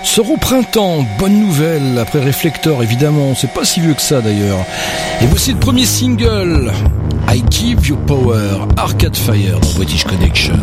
sort 0.03 0.31
au 0.31 0.37
printemps. 0.37 1.05
Bonne 1.19 1.39
nouvelle, 1.39 1.97
après 1.99 2.23
Reflector 2.23 2.81
évidemment, 2.81 3.35
c'est 3.35 3.51
pas 3.51 3.65
si 3.65 3.81
vieux 3.81 3.93
que 3.93 4.01
ça 4.01 4.21
d'ailleurs. 4.21 4.65
Et 5.21 5.25
voici 5.25 5.51
le 5.51 5.59
premier 5.59 5.85
single, 5.85 6.71
I 7.29 7.43
Give 7.49 7.87
You 7.87 7.97
Power, 8.07 8.67
Arcade 8.77 9.17
Fire 9.17 9.59
British 9.75 10.03
Connection. 10.05 10.59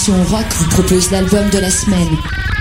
L'émission 0.00 0.24
rock, 0.34 0.46
vous 0.56 0.68
propose 0.70 1.10
l'album 1.10 1.50
de 1.50 1.58
la 1.58 1.70
semaine. 1.70 2.08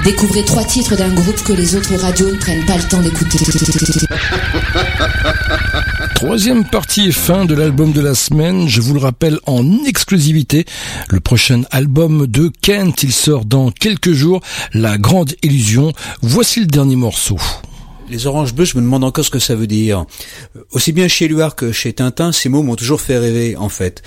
Découvrez 0.03 0.43
trois 0.43 0.65
titres 0.65 0.97
d'un 0.97 1.13
groupe 1.13 1.41
que 1.43 1.53
les 1.53 1.75
autres 1.75 1.95
radios 1.95 2.31
ne 2.31 2.37
prennent 2.37 2.65
pas 2.65 2.75
le 2.75 2.83
temps 2.83 3.01
d'écouter. 3.01 3.39
Troisième 6.15 6.65
partie 6.65 7.07
et 7.07 7.11
fin 7.11 7.45
de 7.45 7.55
l'album 7.55 7.93
de 7.93 8.01
la 8.01 8.13
semaine, 8.13 8.67
je 8.67 8.81
vous 8.81 8.93
le 8.93 8.99
rappelle 8.99 9.39
en 9.45 9.85
exclusivité, 9.85 10.65
le 11.09 11.21
prochain 11.21 11.61
album 11.71 12.27
de 12.27 12.51
Kent, 12.61 13.03
il 13.03 13.13
sort 13.13 13.45
dans 13.45 13.71
quelques 13.71 14.11
jours, 14.11 14.41
La 14.73 14.97
Grande 14.97 15.33
Illusion. 15.41 15.93
Voici 16.21 16.59
le 16.59 16.67
dernier 16.67 16.97
morceau. 16.97 17.37
Les 18.09 18.25
oranges 18.25 18.55
bleues, 18.55 18.65
je 18.65 18.75
me 18.75 18.81
demande 18.81 19.03
encore 19.03 19.23
ce 19.23 19.29
que 19.29 19.37
ça 19.37 19.53
veut 19.53 19.67
dire. 19.67 20.05
Euh, 20.55 20.61
Aussi 20.71 20.93
bien 20.93 21.07
chez 21.07 21.27
Luard 21.27 21.55
que 21.55 21.71
chez 21.71 21.93
Tintin, 21.93 22.31
ces 22.31 22.49
mots 22.49 22.63
m'ont 22.63 22.75
toujours 22.75 23.01
fait 23.01 23.19
rêver, 23.19 23.55
en 23.55 23.69
fait. 23.69 24.01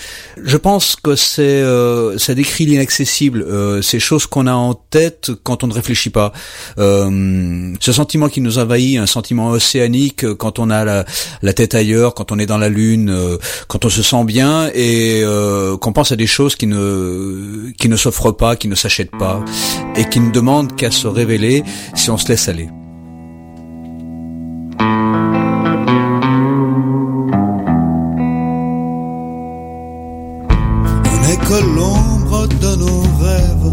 Je 0.44 0.56
pense 0.56 0.97
que 0.97 1.14
c'est, 1.14 1.43
euh, 1.43 2.19
ça 2.19 2.35
décrit 2.35 2.66
l'inaccessible, 2.66 3.43
euh, 3.43 3.81
ces 3.81 4.01
choses 4.01 4.27
qu'on 4.27 4.47
a 4.47 4.52
en 4.52 4.74
tête 4.74 5.31
quand 5.44 5.62
on 5.62 5.69
ne 5.69 5.73
réfléchit 5.73 6.10
pas. 6.10 6.32
Euh, 6.78 7.73
ce 7.81 7.93
sentiment 7.93 8.28
qui 8.28 8.40
nous 8.40 8.59
envahit, 8.59 8.98
un 8.98 9.06
sentiment 9.06 9.51
océanique 9.51 10.24
euh, 10.24 10.35
quand 10.35 10.59
on 10.59 10.70
a 10.70 10.85
la, 10.85 11.05
la 11.43 11.52
tête 11.52 11.74
ailleurs, 11.74 12.14
quand 12.14 12.32
on 12.32 12.39
est 12.39 12.47
dans 12.47 12.59
la 12.59 12.69
lune, 12.69 13.10
euh, 13.10 13.39
quand 13.69 13.85
on 13.85 13.89
se 13.89 14.02
sent 14.02 14.24
bien 14.24 14.69
et 14.74 15.20
euh, 15.23 15.77
qu'on 15.77 15.93
pense 15.93 16.10
à 16.10 16.16
des 16.16 16.27
choses 16.27 16.56
qui 16.56 16.66
ne, 16.66 17.70
qui 17.78 17.89
ne 17.89 17.97
s'offrent 17.97 18.32
pas, 18.36 18.56
qui 18.56 18.66
ne 18.69 18.74
s'achètent 18.74 19.16
pas 19.16 19.44
et 19.97 20.09
qui 20.09 20.19
ne 20.19 20.32
demandent 20.32 20.74
qu'à 20.74 20.90
se 20.90 21.06
révéler 21.06 21.62
si 21.94 22.10
on 22.10 22.19
se 22.19 22.28
laisse 22.28 22.48
aller. 22.48 22.69
Que 31.53 31.65
l'ombre 31.77 32.47
de 32.65 32.77
nos 32.77 33.03
rêves 33.24 33.73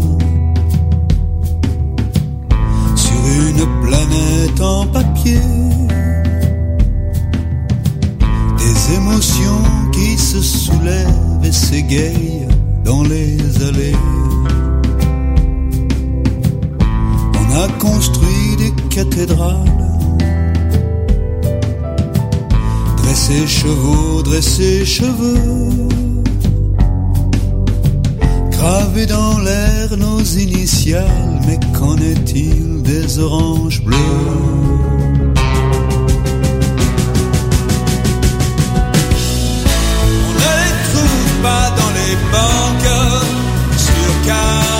sur 2.94 3.22
une 3.46 3.64
planète 3.84 4.60
en 4.60 4.86
papier. 4.86 5.40
Des 8.58 8.94
émotions 8.96 9.64
qui 9.92 10.18
se 10.18 10.42
soulèvent 10.42 11.42
et 11.42 11.52
s'égayent 11.52 12.48
dans 12.84 13.02
les 13.02 13.38
allées. 13.68 13.96
On 17.40 17.46
a 17.64 17.68
construit 17.78 18.56
des 18.58 18.72
cathédrales, 18.90 19.80
dressé 22.98 23.46
chevaux, 23.46 24.22
dressé 24.22 24.84
cheveux. 24.84 25.89
Gravés 28.60 29.06
dans 29.06 29.38
l'air 29.38 29.96
nos 29.96 30.22
initiales, 30.22 31.40
mais 31.46 31.58
qu'en 31.72 31.96
est-il 31.96 32.82
des 32.82 33.18
oranges 33.18 33.82
bleues? 33.82 33.96
On 39.96 40.32
ne 40.34 40.44
les 40.44 40.72
trouve 40.92 41.42
pas 41.42 41.70
dans 41.70 41.92
les 42.00 42.16
banques 42.34 42.92
sur 43.78 44.26
carte 44.26 44.79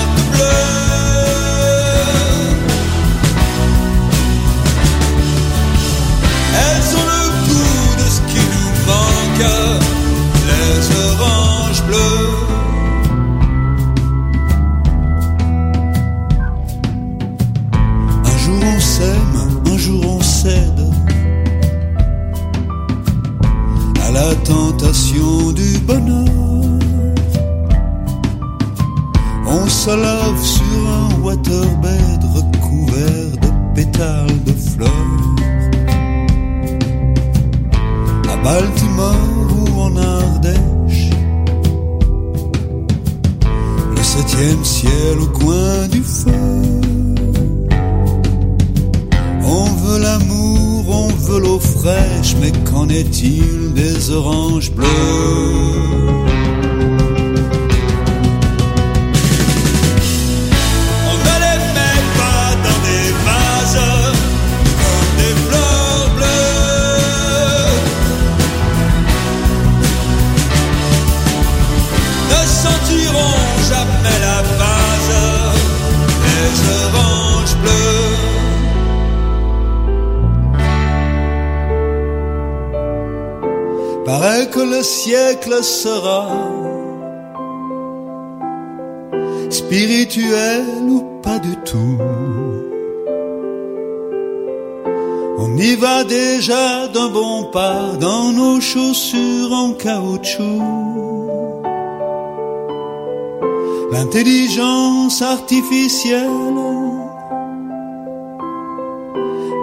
artificielle, 105.51 106.55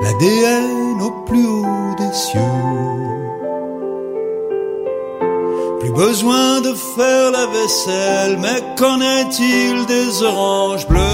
l'ADN 0.03 1.01
au 1.01 1.11
plus 1.25 1.47
haut 1.47 1.95
des 1.97 2.13
cieux. 2.13 2.41
Plus 5.79 5.91
besoin 5.91 6.59
de 6.59 6.73
faire 6.73 7.31
la 7.31 7.45
vaisselle, 7.45 8.37
mais 8.41 8.61
qu'en 8.77 8.99
est-il 8.99 9.85
des 9.85 10.23
oranges 10.23 10.87
bleues? 10.87 11.06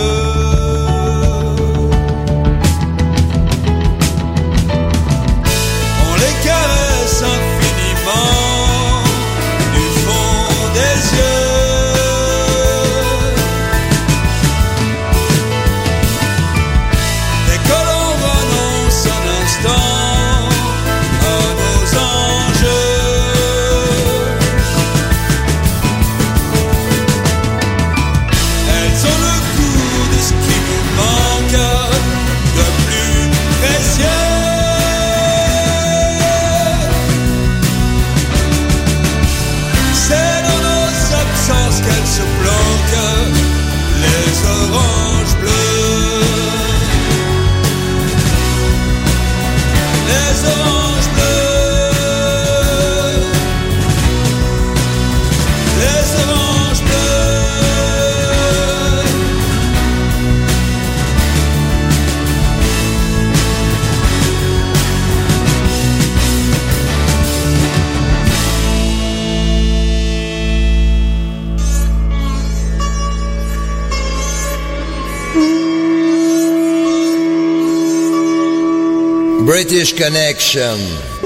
British 79.42 79.94
Connection, 79.96 80.78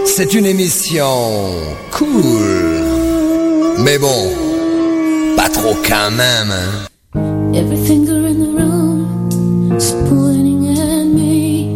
c'est 0.06 0.34
une 0.34 0.46
émission 0.46 1.52
cool, 1.92 2.44
mais 3.80 4.00
bon, 4.00 4.32
pas 5.36 5.50
trop 5.50 5.76
quand 5.88 6.12
même. 6.12 6.52
Hein? 6.52 6.88
Every 7.54 7.78
in 7.78 8.06
the 8.06 8.52
room 8.58 9.76
is 9.78 9.92
pointing 10.10 10.78
at 10.78 11.06
me. 11.06 11.68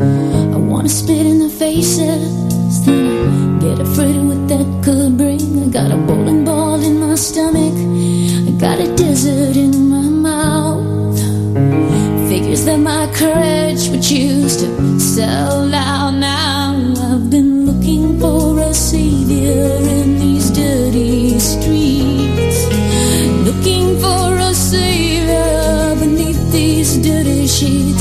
I 0.00 0.56
wanna 0.56 0.88
spit 0.88 1.26
in 1.26 1.40
the 1.40 1.48
faces, 1.48 2.84
then 2.84 3.58
get 3.58 3.80
afraid 3.80 4.16
of 4.16 4.26
what 4.26 4.48
that 4.48 4.66
could 4.84 5.16
bring. 5.16 5.40
I 5.64 5.68
got 5.70 5.90
a 5.90 5.96
bowling 5.96 6.44
ball 6.44 6.80
in 6.82 7.00
my 7.00 7.16
stomach, 7.16 7.74
I 8.46 8.50
got 8.60 8.78
a 8.78 8.94
desert 8.94 9.56
in 9.56 9.88
my 9.88 10.02
mind. 10.02 10.17
Figures 12.38 12.64
that 12.66 12.78
my 12.78 13.10
courage 13.14 13.88
would 13.88 14.00
choose 14.00 14.58
to 14.58 15.00
sell 15.00 15.74
out 15.74 16.12
now. 16.12 16.70
I've 17.10 17.28
been 17.28 17.66
looking 17.66 18.20
for 18.20 18.60
a 18.60 18.72
savior 18.72 19.66
in 19.96 20.20
these 20.20 20.48
dirty 20.52 21.36
streets. 21.40 22.60
Looking 23.42 23.98
for 23.98 24.38
a 24.38 24.54
savior 24.54 25.96
beneath 25.98 26.52
these 26.52 26.98
dirty 26.98 27.48
sheets. 27.48 27.97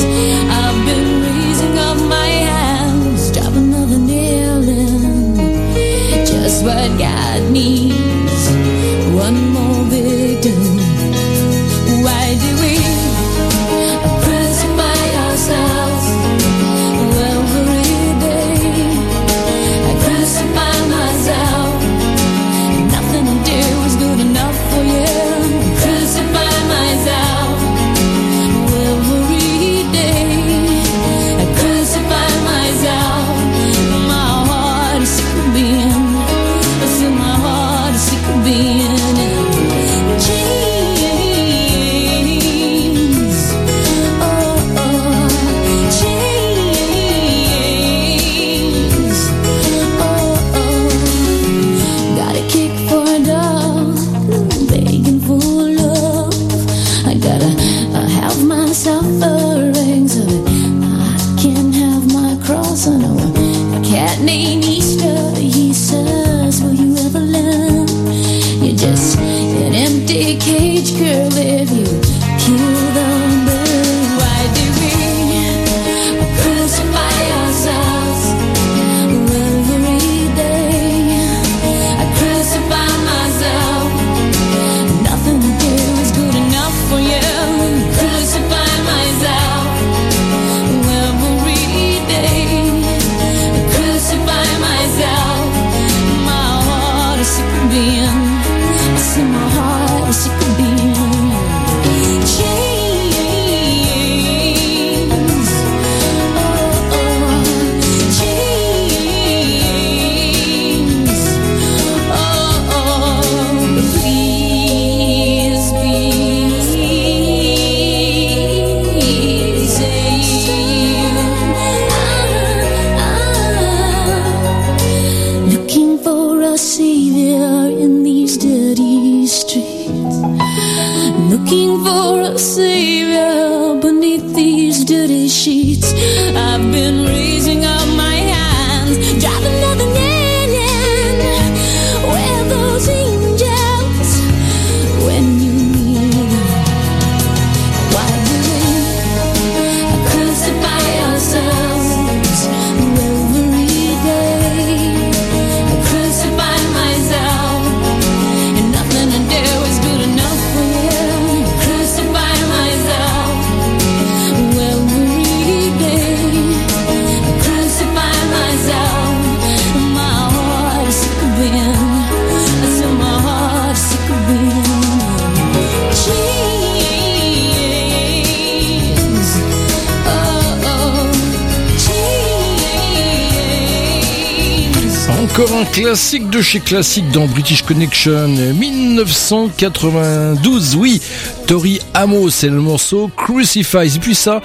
Encore 185.38 185.56
un 185.56 185.66
classique 185.66 186.32
de 186.32 186.42
chez 186.42 186.60
classique 186.60 187.12
dans 187.12 187.28
British 187.28 187.62
Connection 187.62 188.28
1992. 188.28 190.76
Oui, 190.76 191.00
Tori 191.46 191.80
Amos, 191.94 192.32
c'est 192.32 192.50
le 192.50 192.60
morceau 192.60 193.12
Crucifies. 193.16 193.98
Et 193.98 194.00
puis 194.00 194.16
ça, 194.16 194.42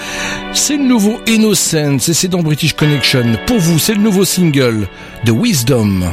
c'est 0.53 0.77
le 0.77 0.85
nouveau 0.85 1.19
Innocence 1.27 2.11
et 2.11 2.13
c'est 2.13 2.29
dans 2.29 2.43
British 2.43 2.75
Connection. 2.75 3.25
Pour 3.47 3.59
vous, 3.59 3.79
c'est 3.79 3.95
le 3.95 4.03
nouveau 4.03 4.27
single 4.27 4.87
de 5.25 5.33
Wisdom. 5.33 6.11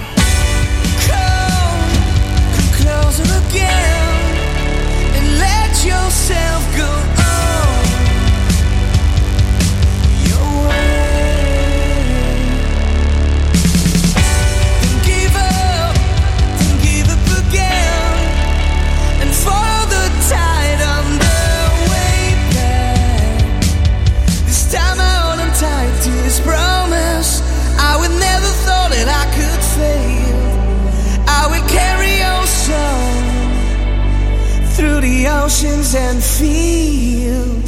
emotions 35.50 35.96
and 35.96 36.24
feel 36.24 37.59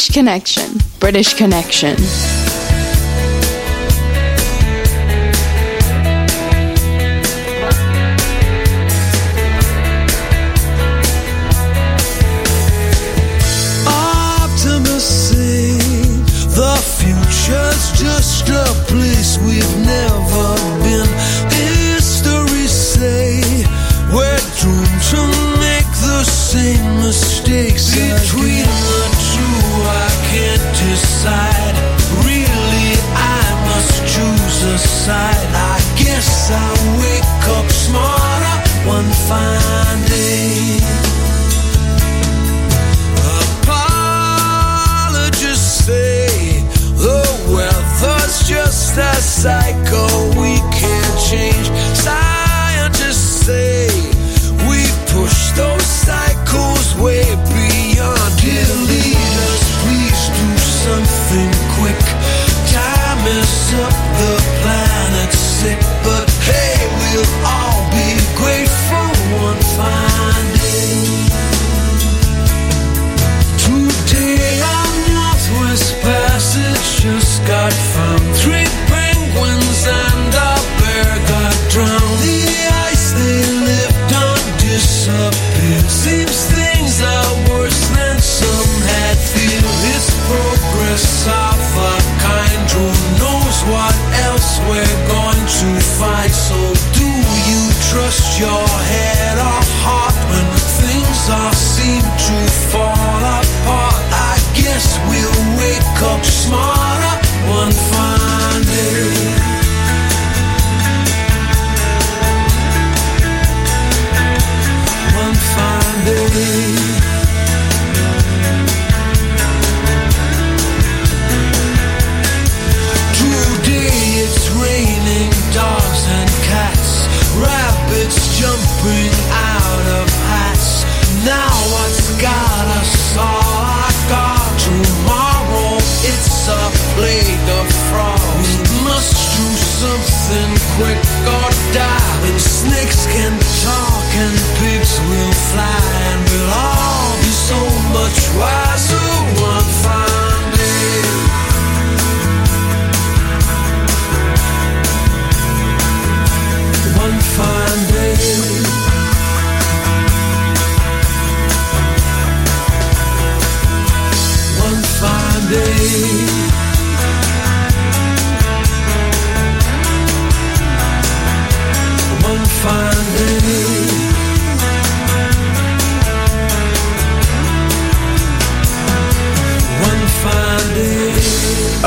British 0.00 0.14
Connection. 0.14 0.78
British 0.98 1.34
Connection. 1.34 2.49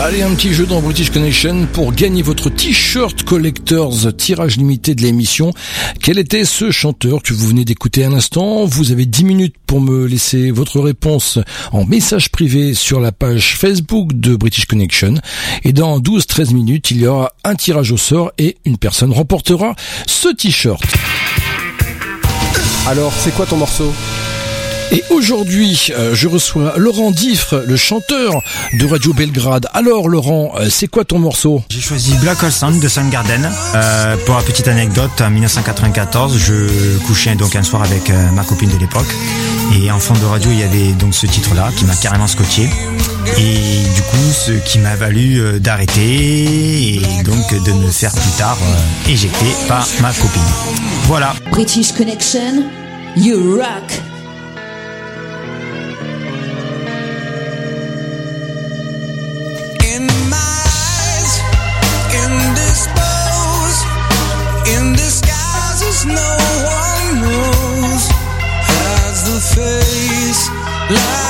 Allez, 0.03 0.21
un 0.21 0.35
petit 0.35 0.53
jeu 0.53 0.65
dans 0.65 0.81
British 0.81 1.11
Connection 1.11 1.65
pour 1.71 1.93
gagner 1.93 2.23
votre 2.23 2.49
t-shirt 2.49 3.23
collectors 3.23 4.13
tirage 4.17 4.57
limité 4.57 4.95
de 4.95 5.01
l'émission. 5.01 5.53
Quel 6.01 6.19
était 6.19 6.43
ce 6.43 6.71
chanteur? 6.71 7.23
Que 7.23 7.33
vous 7.33 7.47
venez 7.47 7.63
d'écouter 7.63 8.03
un 8.03 8.11
instant 8.11 8.65
Vous 8.65 8.91
avez 8.91 9.05
10 9.05 9.23
minutes 9.23 9.55
pour 9.65 9.79
me 9.79 10.05
laisser 10.05 10.51
votre 10.51 10.81
réponse 10.81 11.39
en 11.71 11.85
message 11.85 12.31
privé 12.31 12.73
sur 12.73 12.99
la 12.99 13.13
page 13.13 13.55
Facebook 13.55 14.11
de 14.11 14.35
British 14.35 14.65
Connection. 14.65 15.13
Et 15.63 15.71
dans 15.71 16.01
12-13 16.01 16.53
minutes, 16.53 16.91
il 16.91 16.97
y 16.97 17.07
aura 17.07 17.31
un 17.45 17.55
tirage 17.55 17.93
au 17.93 17.97
sort 17.97 18.33
et 18.37 18.57
une 18.65 18.77
personne 18.77 19.13
remportera 19.13 19.73
ce 20.05 20.27
t-shirt. 20.27 20.83
Alors, 22.87 23.13
c'est 23.13 23.33
quoi 23.33 23.45
ton 23.45 23.55
morceau? 23.55 23.93
Et 24.91 25.03
aujourd'hui, 25.09 25.89
euh, 25.97 26.13
je 26.13 26.27
reçois 26.27 26.73
Laurent 26.77 27.11
Diffre, 27.11 27.63
le 27.65 27.75
chanteur 27.75 28.41
de 28.79 28.85
Radio 28.85 29.13
Belgrade. 29.13 29.67
Alors 29.73 30.07
Laurent, 30.07 30.53
euh, 30.59 30.67
c'est 30.69 30.87
quoi 30.87 31.03
ton 31.05 31.19
morceau? 31.19 31.63
J'ai 31.69 31.81
choisi 31.81 32.13
Black 32.17 32.43
Hole 32.43 32.51
Sun 32.51 32.79
de 32.79 32.87
Soundgarden. 32.87 33.49
Euh, 33.75 34.15
pour 34.25 34.35
la 34.35 34.41
petite 34.43 34.67
anecdote, 34.67 35.11
en 35.21 35.29
1994, 35.31 36.37
je 36.37 36.97
couchais 37.07 37.35
donc 37.35 37.55
un 37.55 37.63
soir 37.63 37.83
avec 37.83 38.09
euh, 38.09 38.31
ma 38.31 38.43
copine 38.43 38.69
de 38.69 38.77
l'époque. 38.77 39.07
Et 39.81 39.89
en 39.89 39.99
fond 39.99 40.13
de 40.13 40.25
radio, 40.25 40.51
il 40.51 40.59
y 40.59 40.63
avait 40.63 40.91
donc 40.93 41.15
ce 41.15 41.25
titre-là 41.25 41.69
qui 41.75 41.85
m'a 41.85 41.95
carrément 41.95 42.27
scotché. 42.27 42.69
Et 43.37 43.55
du 43.95 44.01
coup, 44.01 44.31
ce 44.31 44.51
qui 44.51 44.77
m'a 44.79 44.95
valu 44.95 45.39
euh, 45.39 45.59
d'arrêter 45.59 46.97
et 46.97 47.01
donc 47.23 47.63
de 47.63 47.71
me 47.71 47.89
faire 47.89 48.11
plus 48.11 48.37
tard 48.37 48.57
euh, 48.61 49.11
éjecter 49.11 49.47
par 49.67 49.87
ma 50.01 50.11
copine. 50.11 50.41
Voilà. 51.05 51.33
British 51.51 51.93
Connection, 51.93 52.65
you 53.15 53.55
rock. 53.57 54.12
No 66.05 66.37
one 66.65 67.21
knows. 67.21 68.03
As 69.05 69.23
the 69.23 69.39
face 69.55 70.49
lies 70.89 71.22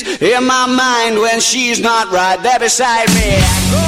in 0.00 0.44
my 0.44 0.66
mind 0.66 1.18
when 1.18 1.40
she's 1.40 1.80
not 1.80 2.10
right 2.10 2.42
there 2.42 2.58
beside 2.58 3.08
me. 3.14 3.81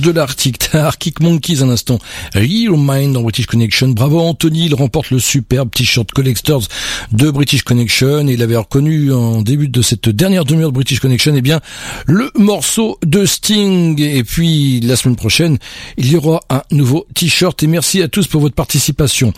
de 0.00 0.10
l'Arctique, 0.10 0.70
Arctic 0.72 1.20
Monkeys, 1.20 1.62
un 1.62 1.68
instant. 1.68 1.98
Real 2.34 2.74
Mind 2.76 3.14
dans 3.14 3.22
British 3.22 3.46
Connection. 3.46 3.88
Bravo 3.88 4.20
Anthony, 4.20 4.66
il 4.66 4.74
remporte 4.74 5.10
le 5.10 5.18
superbe 5.18 5.70
t-shirt 5.70 6.10
Collectors 6.12 6.66
de 7.12 7.30
British 7.30 7.62
Connection. 7.62 8.26
Il 8.28 8.42
avait 8.42 8.56
reconnu 8.56 9.12
en 9.12 9.42
début 9.42 9.68
de 9.68 9.82
cette 9.82 10.08
dernière 10.08 10.44
demi-heure 10.44 10.70
de 10.70 10.74
British 10.74 11.00
Connection, 11.00 11.34
eh 11.36 11.42
bien, 11.42 11.60
le 12.06 12.30
morceau 12.34 12.98
de 13.04 13.24
Sting. 13.24 14.00
Et 14.00 14.24
puis, 14.24 14.80
la 14.80 14.96
semaine 14.96 15.16
prochaine, 15.16 15.58
il 15.96 16.10
y 16.10 16.16
aura 16.16 16.40
un 16.48 16.62
nouveau 16.70 17.06
t-shirt. 17.14 17.62
Et 17.62 17.66
merci 17.66 18.02
à 18.02 18.08
tous 18.08 18.26
pour 18.26 18.40
votre 18.40 18.54
participation. 18.54 19.32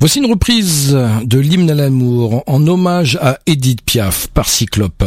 Voici 0.00 0.18
une 0.18 0.30
reprise 0.30 0.96
de 1.24 1.38
l'hymne 1.38 1.70
à 1.70 1.74
l'amour 1.74 2.42
en 2.46 2.66
hommage 2.66 3.18
à 3.20 3.38
Edith 3.46 3.82
Piaf 3.82 4.28
par 4.28 4.48
Cyclope 4.48 5.04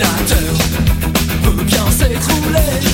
ordinateur 0.00 0.54
peut 1.42 1.64
bien 1.64 1.90
s'écrouler. 1.90 2.89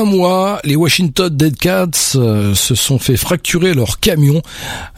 Un 0.00 0.04
mois, 0.04 0.60
les 0.64 0.76
Washington 0.76 1.28
Dead 1.28 1.56
Cats 1.58 2.14
euh, 2.14 2.54
se 2.54 2.74
sont 2.74 2.98
fait 2.98 3.18
fracturer 3.18 3.74
leur 3.74 4.00
camion 4.00 4.40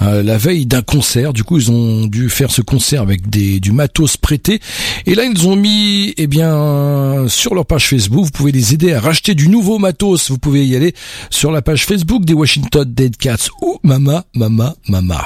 euh, 0.01 0.23
la 0.23 0.39
veille 0.39 0.65
d'un 0.65 0.83
concert. 0.83 1.33
Du 1.33 1.43
coup, 1.43 1.59
ils 1.59 1.70
ont 1.73 2.07
dû 2.07 2.31
faire 2.31 2.53
ce 2.53 2.62
concert 2.62 3.03
avec 3.03 3.29
des, 3.29 3.59
du 3.59 3.73
matos 3.73 4.16
prêté. 4.16 4.61
Et 5.07 5.15
là, 5.15 5.24
ils 5.24 5.49
ont 5.49 5.57
mis, 5.57 6.15
eh 6.19 6.29
bien, 6.29 7.27
sur 7.29 7.55
leur 7.55 7.66
page 7.66 7.89
Facebook, 7.89 8.24
vous 8.27 8.31
pouvez 8.31 8.53
les 8.53 8.74
aider 8.74 8.95
à 8.95 9.01
racheter 9.01 9.35
du 9.35 9.49
nouveau 9.49 9.79
matos. 9.79 10.31
Vous 10.31 10.39
pouvez 10.39 10.65
y 10.65 10.77
aller 10.77 10.95
sur 11.31 11.51
la 11.51 11.62
page 11.62 11.85
Facebook 11.85 12.24
des 12.24 12.35
Washington 12.35 12.85
Dead 12.87 13.16
Cats. 13.16 13.49
Oh, 13.61 13.81
mama, 13.83 14.24
mama, 14.35 14.74
mama. 14.87 15.24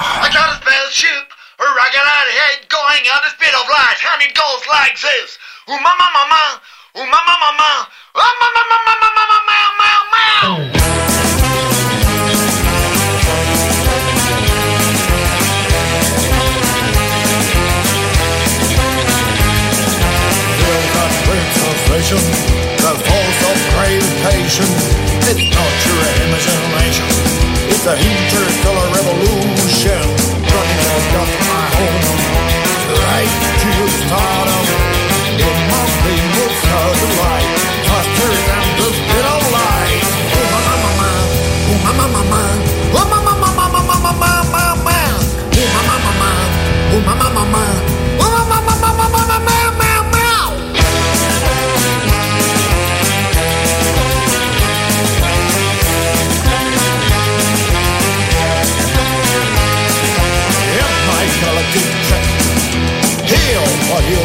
Mama, 6.95 7.37
mama, 7.39 7.87
ooh, 8.17 8.33
mama, 8.41 8.61
mama, 8.71 8.93
mama, 9.01 9.23
mama, 9.29 9.37
mama, 9.47 9.89
mama. 10.11 11.37
Feel 19.47 20.83
that 20.95 21.13
winds 21.27 21.57
of 21.69 21.77
vision, 21.91 22.23
the 22.83 22.93
force 23.07 23.41
of 23.51 23.57
gravitation. 23.73 24.69
It's 25.29 25.45
not 25.55 25.73
your 25.87 26.01
imagination, 26.27 27.07
it's 27.71 27.83
the 27.87 27.95
interstellar 27.95 28.87
revolution. 28.97 30.01
Running 30.51 30.81
out 30.93 31.13
of 31.23 31.29
my 31.47 31.65
home, 31.77 32.05
right 33.01 33.33
to 33.61 33.71
stardom. 34.01 34.66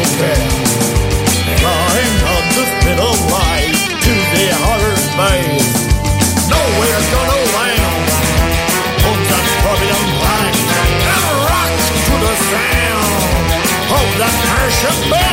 What 0.03 0.11
you 0.11 0.19
bear. 0.19 0.35
Flying 1.59 2.17
up 2.35 2.45
the 2.55 2.65
speed 2.67 2.99
of 2.99 3.17
light 3.31 3.75
to 4.03 4.13
the 4.33 4.45
outer 4.67 4.95
space. 4.97 5.71
Nowhere 6.49 7.01
gonna 7.13 7.39
land 7.55 8.09
on 9.07 9.17
that 9.29 9.45
forbidden 9.63 10.07
planet 10.19 10.55
and 11.11 11.25
rock 11.47 11.71
to 12.07 12.13
the 12.23 12.33
sound 12.51 13.47
of 13.97 14.07
that 14.19 14.35
Martian 14.51 15.09
band. 15.09 15.32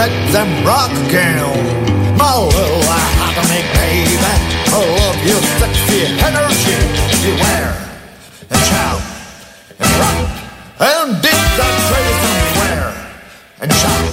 Let 0.00 0.32
them 0.32 0.48
rock 0.64 0.90
again. 1.08 1.44
My 2.16 2.32
little 2.40 2.84
atomic 2.88 3.66
baby, 3.76 4.16
I 4.16 4.80
love 4.96 5.18
your 5.28 5.42
sexy 5.60 6.00
energy. 6.28 6.80
Wear 7.42 7.68
and 8.48 8.60
shout 8.70 9.02
and 9.78 9.92
rock 10.00 10.20
and 10.88 11.08
dig 11.20 11.40
that 11.58 11.74
crazy 11.88 12.14
somewhere 12.24 12.90
and 13.60 13.70
shout 13.80 14.09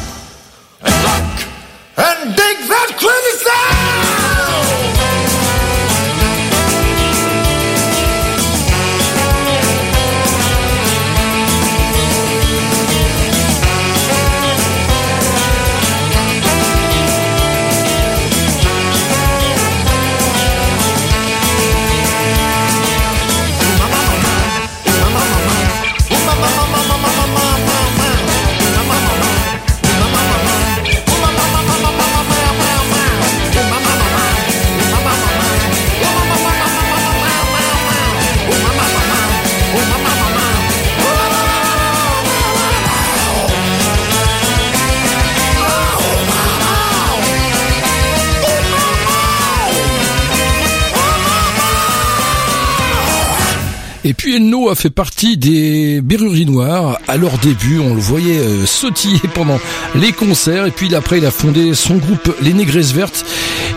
Et 54.28 54.32
puis 54.32 54.44
Enno 54.44 54.68
a 54.68 54.76
fait 54.76 54.90
partie 54.90 55.38
des 55.38 56.02
Berruriers 56.02 56.44
Noirs. 56.44 57.00
À 57.08 57.16
leur 57.16 57.38
début, 57.38 57.80
on 57.80 57.94
le 57.94 58.02
voyait 58.02 58.40
euh, 58.40 58.66
sautiller 58.66 59.22
pendant 59.34 59.58
les 59.96 60.12
concerts. 60.12 60.66
Et 60.66 60.72
puis 60.72 60.94
après, 60.96 61.20
il 61.20 61.26
a 61.26 61.32
fondé 61.32 61.74
son 61.74 61.96
groupe 61.96 62.36
Les 62.42 62.52
Négresses 62.52 62.92
Vertes. 62.92 63.26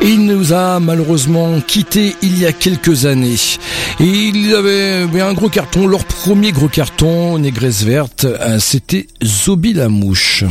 Et 0.02 0.08
il 0.08 0.26
nous 0.26 0.52
a 0.52 0.80
malheureusement 0.80 1.60
quittés 1.60 2.16
il 2.22 2.36
y 2.36 2.46
a 2.46 2.52
quelques 2.52 3.06
années. 3.06 3.36
Et 4.00 4.04
il 4.04 4.52
avait 4.52 5.20
un 5.20 5.34
gros 5.34 5.50
carton. 5.50 5.86
Leur 5.86 6.04
premier 6.04 6.50
gros 6.50 6.66
carton, 6.66 7.38
Négresses 7.38 7.84
Vertes, 7.84 8.24
euh, 8.24 8.58
c'était 8.58 9.06
Zobi 9.22 9.72
la 9.72 9.88
mouche. 9.88 10.42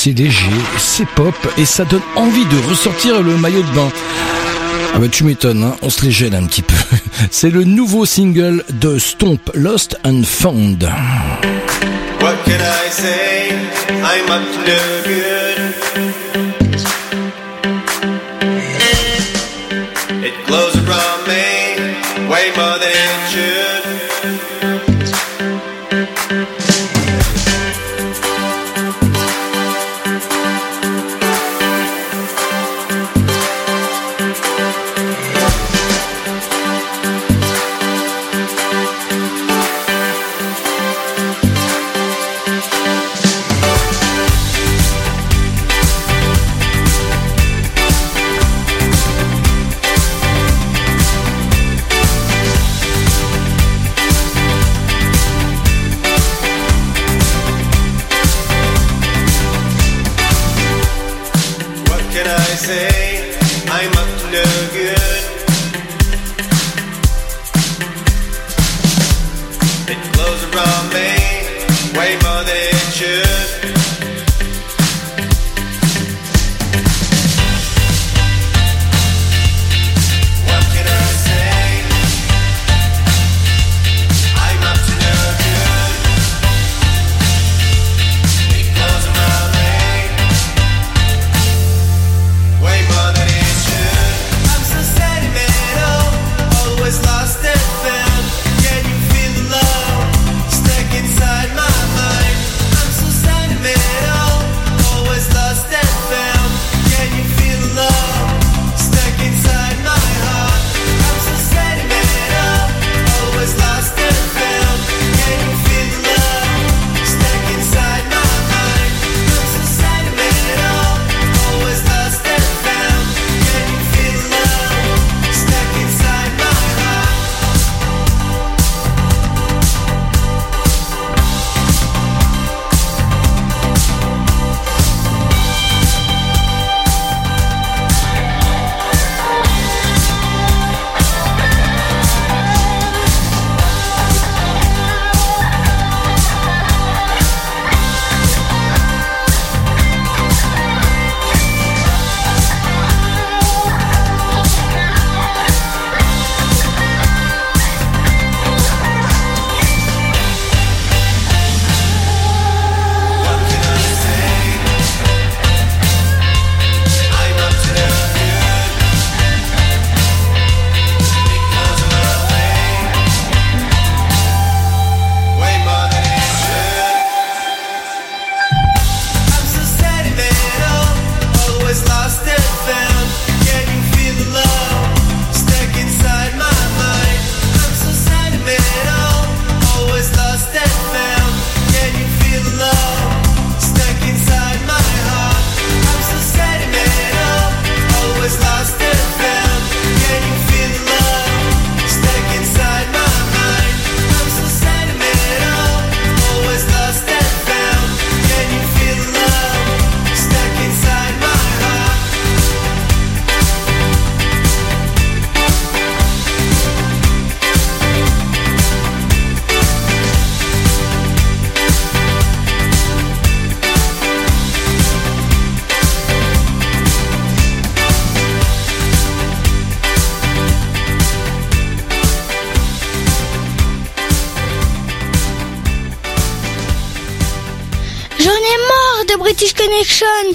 C'est 0.00 0.12
léger, 0.12 0.46
c'est 0.78 1.08
pop 1.08 1.34
et 1.56 1.64
ça 1.64 1.84
donne 1.84 2.02
envie 2.14 2.44
de 2.44 2.68
ressortir 2.70 3.20
le 3.20 3.36
maillot 3.36 3.62
de 3.62 3.74
bain. 3.74 3.90
Ah 4.94 4.98
bah 5.00 5.08
tu 5.10 5.24
m'étonnes, 5.24 5.64
hein, 5.64 5.74
on 5.82 5.90
se 5.90 6.04
les 6.04 6.12
gêne 6.12 6.36
un 6.36 6.46
petit 6.46 6.62
peu. 6.62 6.76
C'est 7.32 7.50
le 7.50 7.64
nouveau 7.64 8.06
single 8.06 8.62
de 8.70 8.96
Stomp, 8.98 9.50
Lost 9.54 9.98
and 10.04 10.22
Found. 10.24 10.88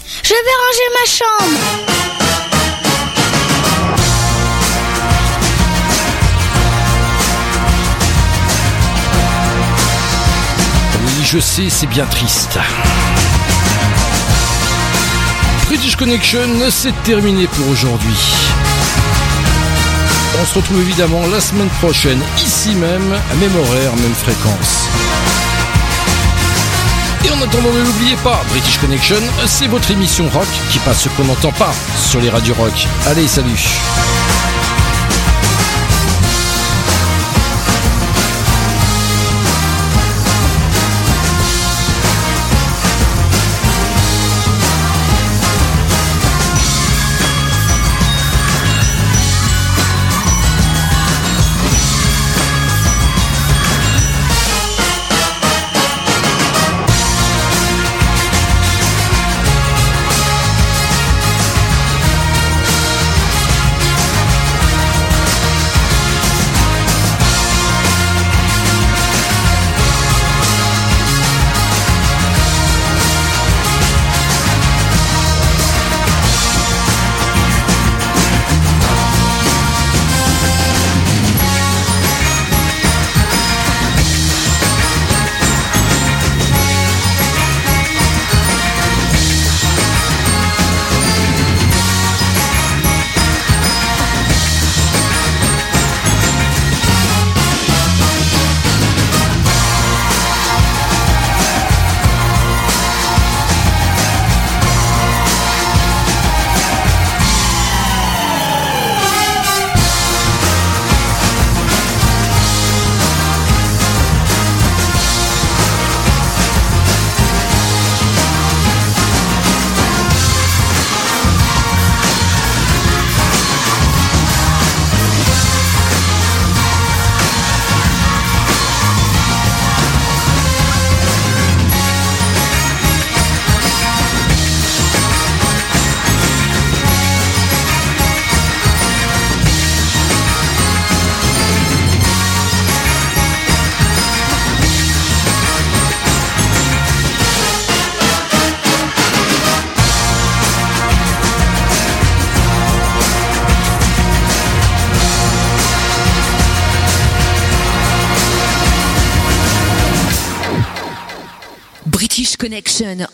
Je 0.05 0.33
vais 0.33 0.35
ranger 0.35 0.89
ma 0.93 1.05
chambre. 1.09 1.59
Oui, 11.05 11.23
je 11.23 11.39
sais, 11.39 11.69
c'est 11.69 11.87
bien 11.87 12.05
triste. 12.05 12.59
British 15.67 15.95
Connection, 15.95 16.39
c'est 16.69 16.93
terminé 17.03 17.47
pour 17.47 17.69
aujourd'hui. 17.69 18.17
On 20.41 20.45
se 20.45 20.55
retrouve 20.55 20.81
évidemment 20.81 21.25
la 21.27 21.39
semaine 21.39 21.69
prochaine, 21.81 22.21
ici 22.37 22.75
même, 22.75 23.13
à 23.13 23.35
même 23.35 23.55
horaire, 23.55 23.95
même 23.95 24.13
fréquence. 24.13 24.87
Et 27.25 27.31
en 27.31 27.41
attendant, 27.41 27.71
ne 27.71 27.83
l'oubliez 27.83 28.15
pas, 28.17 28.41
British 28.49 28.77
Connection, 28.79 29.15
c'est 29.45 29.67
votre 29.67 29.89
émission 29.91 30.27
rock 30.29 30.47
qui 30.71 30.79
passe 30.79 31.03
ce 31.03 31.09
qu'on 31.09 31.25
n'entend 31.25 31.51
pas 31.53 31.73
sur 31.95 32.19
les 32.19 32.29
radios 32.29 32.55
rock. 32.55 32.87
Allez, 33.07 33.27
salut 33.27 33.57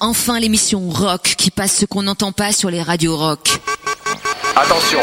enfin 0.10 0.40
l'émission 0.40 0.90
rock 0.90 1.36
qui 1.38 1.52
passe 1.52 1.76
ce 1.76 1.86
qu'on 1.86 2.02
n'entend 2.02 2.31
pas 2.31 2.52
sur 2.52 2.72
les 2.72 2.81
radios 2.81 3.15
rock. 3.15 3.60
Attention, 4.56 4.99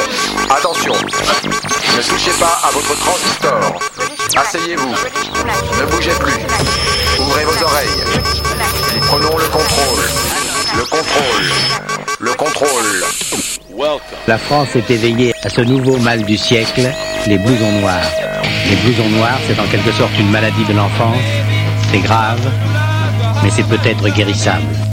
attention. 0.51 0.95
Ne 0.95 2.03
touchez 2.03 2.33
pas 2.41 2.59
à 2.65 2.71
votre 2.73 2.93
transistor. 2.99 3.79
Asseyez-vous. 4.37 4.95
Ne 5.81 5.87
bougez 5.93 6.11
plus. 6.19 6.35
Ouvrez 7.21 7.45
vos 7.45 7.65
oreilles. 7.65 8.03
Prenons 9.03 9.39
le 9.39 9.45
contrôle. 9.45 10.05
Le 10.77 10.85
contrôle. 10.85 11.53
Le 12.19 12.33
contrôle. 12.35 13.05
La 14.27 14.39
France 14.39 14.75
est 14.75 14.91
éveillée 14.91 15.33
à 15.45 15.51
ce 15.51 15.61
nouveau 15.61 15.99
mal 15.99 16.25
du 16.25 16.37
siècle, 16.37 16.91
les 17.29 17.39
blousons 17.39 17.81
noirs. 17.81 18.11
Les 18.69 18.77
blousons 18.77 19.09
noirs, 19.11 19.39
c'est 19.47 19.61
en 19.61 19.67
quelque 19.69 19.93
sorte 19.93 20.19
une 20.19 20.31
maladie 20.31 20.65
de 20.65 20.73
l'enfance. 20.73 21.23
C'est 21.93 22.01
grave, 22.01 22.41
mais 23.45 23.51
c'est 23.51 23.69
peut-être 23.69 24.09
guérissable. 24.09 24.86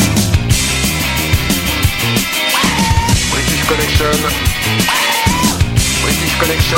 British 3.94 4.10
Connection. 4.10 5.68
British 6.02 6.36
Connection. 6.40 6.78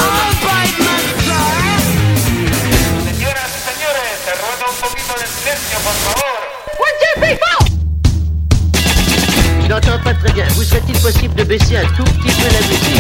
Je 9.61 9.67
n'entends 9.67 9.99
pas 10.03 10.13
très 10.13 10.31
bien. 10.33 10.45
Vous 10.55 10.63
serait-il 10.63 10.97
possible 10.99 11.35
de 11.35 11.43
baisser 11.45 11.77
un 11.77 11.85
tout 11.85 12.03
petit 12.03 12.35
peu 12.35 12.47
la 12.51 12.59
musique? 12.67 12.99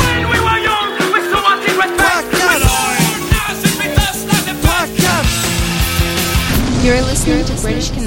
You're 6.83 7.01
listening 7.01 7.43
to 7.45 7.53
British 7.61 7.89
Connection. 7.89 8.04